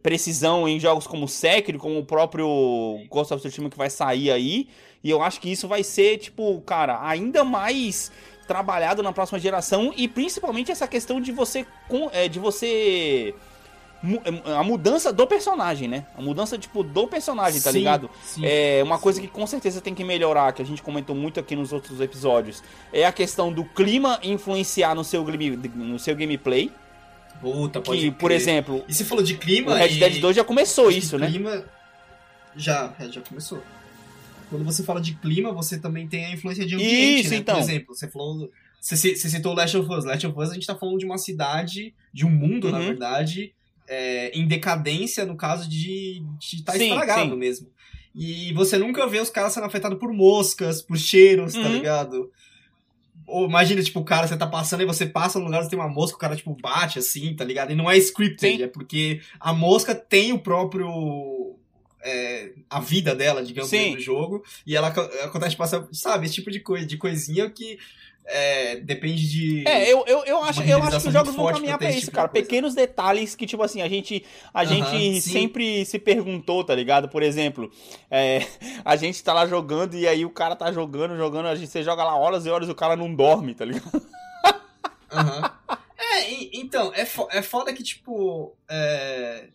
[0.03, 2.45] precisão em jogos como Sekiro, como o próprio
[3.09, 4.67] Ghost of Tsushima que vai sair aí.
[5.03, 8.11] E eu acho que isso vai ser, tipo, cara, ainda mais
[8.53, 13.35] trabalhado na próxima geração e principalmente essa questão de você com- é, de você
[14.57, 16.05] a mudança do personagem, né?
[16.17, 18.09] A mudança, tipo, do personagem, tá Sim, ligado?
[18.23, 18.41] sim.
[18.45, 21.53] É uma coisa que com certeza tem que melhorar, que a gente comentou muito aqui
[21.55, 26.71] nos outros episódios, é a questão do clima influenciar no seu, game- no seu gameplay.
[27.41, 29.99] Puta, pode Que, por exemplo, E você falou de clima o Red e...
[29.99, 31.27] Dead 2 já começou isso, né?
[31.27, 31.63] clima...
[32.55, 33.61] Já, é, já começou.
[34.49, 37.37] Quando você fala de clima, você também tem a influência de ambiente, Isso, né?
[37.37, 37.55] então.
[37.55, 38.49] Por exemplo, você falou...
[38.81, 40.05] Você, você citou Last of Us.
[40.05, 42.85] Last of Us, a gente tá falando de uma cidade, de um mundo, na Uhum.
[42.85, 43.53] verdade,
[43.87, 47.35] é, em decadência, no caso de estar Sim, estragado sim.
[47.37, 47.67] mesmo.
[48.15, 51.73] E você nunca vê os caras sendo afetados por moscas, por cheiros, tá Uhum.
[51.73, 52.31] ligado?
[53.27, 55.77] Ou imagina, tipo, o cara, você tá passando e você passa no lugar, você tem
[55.77, 57.71] uma mosca, o cara, tipo, bate assim, tá ligado?
[57.71, 58.63] E não é scripted, Sim.
[58.63, 61.55] é porque a mosca tem o próprio.
[62.03, 63.95] É, a vida dela, digamos, Sim.
[63.95, 64.43] do jogo.
[64.65, 67.77] E ela aco- acontece, passa, sabe, esse tipo de coisa, de coisinha que
[68.31, 69.67] é, depende de.
[69.67, 72.11] É, eu, eu, eu, acho, eu acho que os jogos vão caminhar pra isso, tipo
[72.15, 72.27] cara.
[72.27, 74.23] Pequenos detalhes que, tipo assim, a gente,
[74.53, 75.31] a Aham, gente sim.
[75.31, 77.09] sempre se perguntou, tá ligado?
[77.09, 77.71] Por exemplo,
[78.11, 78.45] é,
[78.85, 81.81] a gente tá lá jogando e aí o cara tá jogando, jogando, a gente, você
[81.81, 83.99] joga lá horas e horas e o cara não dorme, tá ligado?
[85.11, 85.51] Aham.
[85.97, 89.47] É, então, é, fo- é foda que, tipo, é,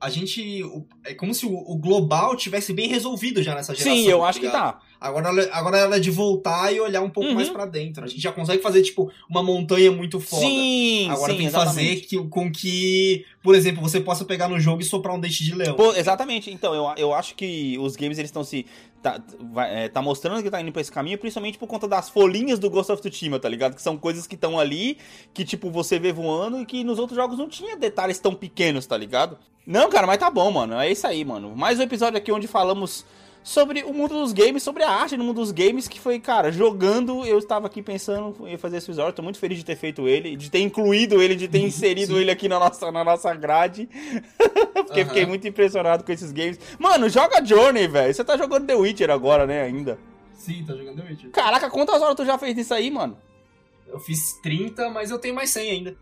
[0.00, 0.62] a gente.
[1.04, 3.96] é como se o, global tivesse bem resolvido já nessa geração.
[3.96, 4.78] Sim, eu acho que tá.
[5.00, 7.34] Agora, ela- agora ela é de voltar e olhar um pouco Uhum.
[7.34, 8.02] mais pra dentro.
[8.02, 10.40] A gente já consegue fazer, tipo, uma montanha muito foda.
[10.46, 11.74] Sim, Agora sim, tem que exatamente.
[12.00, 15.44] fazer que, com que, por exemplo, você possa pegar no jogo e soprar um dente
[15.44, 15.76] de leão.
[15.76, 16.50] Pô, exatamente.
[16.50, 18.64] Então, eu, eu acho que os games eles estão se.
[19.06, 19.20] Tá,
[19.52, 22.58] vai- é, tá mostrando que tá indo pra esse caminho, principalmente por conta das folhinhas
[22.58, 23.76] do Ghost of Tsushima, tá ligado?
[23.76, 24.98] Que são coisas que estão ali,
[25.32, 28.84] que tipo, você vê voando e que nos outros jogos não tinha detalhes tão pequenos,
[28.84, 29.38] tá ligado?
[29.64, 30.74] Não, cara, mas tá bom, mano.
[30.74, 31.54] É isso aí, mano.
[31.54, 33.06] Mais um episódio aqui onde falamos
[33.46, 36.50] sobre o mundo dos games, sobre a arte no mundo dos games, que foi, cara,
[36.50, 40.08] jogando, eu estava aqui pensando em fazer esse episódio, tô muito feliz de ter feito
[40.08, 42.22] ele, de ter incluído ele, de ter inserido Sim.
[42.22, 43.88] ele aqui na nossa, na nossa grade.
[44.74, 45.08] Porque Aham.
[45.10, 46.58] fiquei muito impressionado com esses games.
[46.76, 48.12] Mano, joga Journey, velho.
[48.12, 49.96] Você tá jogando The Witcher agora, né, ainda.
[50.34, 51.30] Sim, tá jogando The Witcher.
[51.30, 53.16] Caraca, quantas horas tu já fez nisso aí, mano?
[53.86, 55.96] Eu fiz 30, mas eu tenho mais 100 ainda.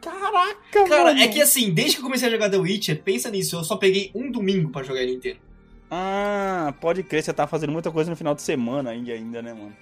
[0.00, 0.56] Caraca,
[0.88, 1.20] Cara, mano.
[1.20, 3.76] é que assim, desde que eu comecei a jogar The Witcher, pensa nisso, eu só
[3.76, 5.49] peguei um domingo pra jogar ele inteiro.
[5.90, 9.52] Ah, pode crer, você tá fazendo muita coisa no final de semana ainda, ainda né,
[9.52, 9.76] mano?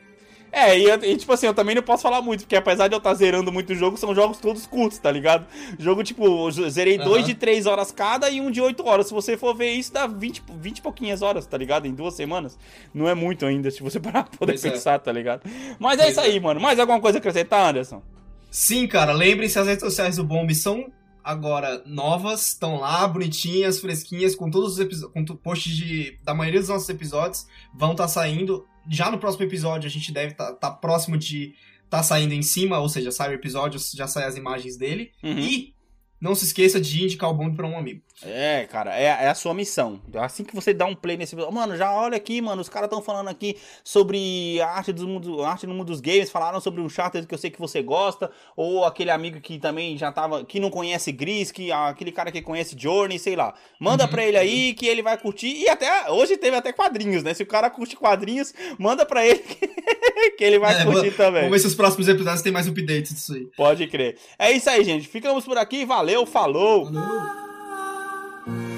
[0.51, 2.99] É, e, e, tipo assim, eu também não posso falar muito, porque apesar de eu
[2.99, 5.47] estar zerando muito jogo, são jogos todos curtos, tá ligado?
[5.79, 7.05] Jogo, tipo, eu zerei Aham.
[7.05, 9.09] dois de 3 horas cada e um de 8 horas.
[9.09, 11.85] Se você for ver isso, dá 20, 20 e pouquinhas horas, tá ligado?
[11.87, 12.59] Em duas semanas.
[12.95, 14.71] Não é muito ainda, se você parar pra poder Pois é.
[14.71, 15.43] pensar, tá ligado?
[15.79, 16.41] Mas é Pois isso aí, é.
[16.41, 16.59] mano.
[16.59, 18.03] Mais alguma coisa a acrescentar, Anderson?
[18.51, 20.91] Sim, cara, lembrem-se, as redes sociais do Bomb são
[21.23, 26.69] agora novas, estão lá, bonitinhas, fresquinhas, com todos os com posts de, da maioria dos
[26.69, 28.67] nossos episódios, vão estar saindo.
[28.91, 31.55] Já no próximo episódio a gente deve estar próximo de
[31.85, 35.13] estar saindo em cima, ou seja, sai o episódio, já sai as imagens dele.
[35.23, 35.39] Uhum.
[35.39, 35.75] E
[36.21, 38.01] não se esqueça de indicar o Bomb para um amigo.
[38.25, 40.01] É, cara, é, é a sua missão.
[40.17, 43.01] Assim que você dá um play nesse mano, já olha aqui, mano, os caras estão
[43.01, 46.81] falando aqui sobre a arte, dos mundo, a arte no mundo dos games, falaram sobre
[46.81, 50.45] um Charter que eu sei que você gosta, ou aquele amigo que também já tava,
[50.45, 53.55] que não conhece Gris, que aquele cara que conhece Journey, sei lá.
[53.79, 55.49] Manda Uhum, pra ele aí que ele vai curtir.
[55.57, 57.35] E até hoje teve até quadrinhos, né?
[57.35, 59.69] Se o cara curte quadrinhos, manda pra ele que,
[60.37, 61.43] que ele vai É, curtir também.
[61.43, 63.47] Vamos ver se os próximos episódios tem mais updates disso aí.
[63.57, 64.19] Pode crer.
[64.39, 65.07] É isso aí, gente.
[65.07, 65.85] Ficamos por aqui.
[65.85, 66.83] Valeu, falou.
[66.83, 68.78] Obrigado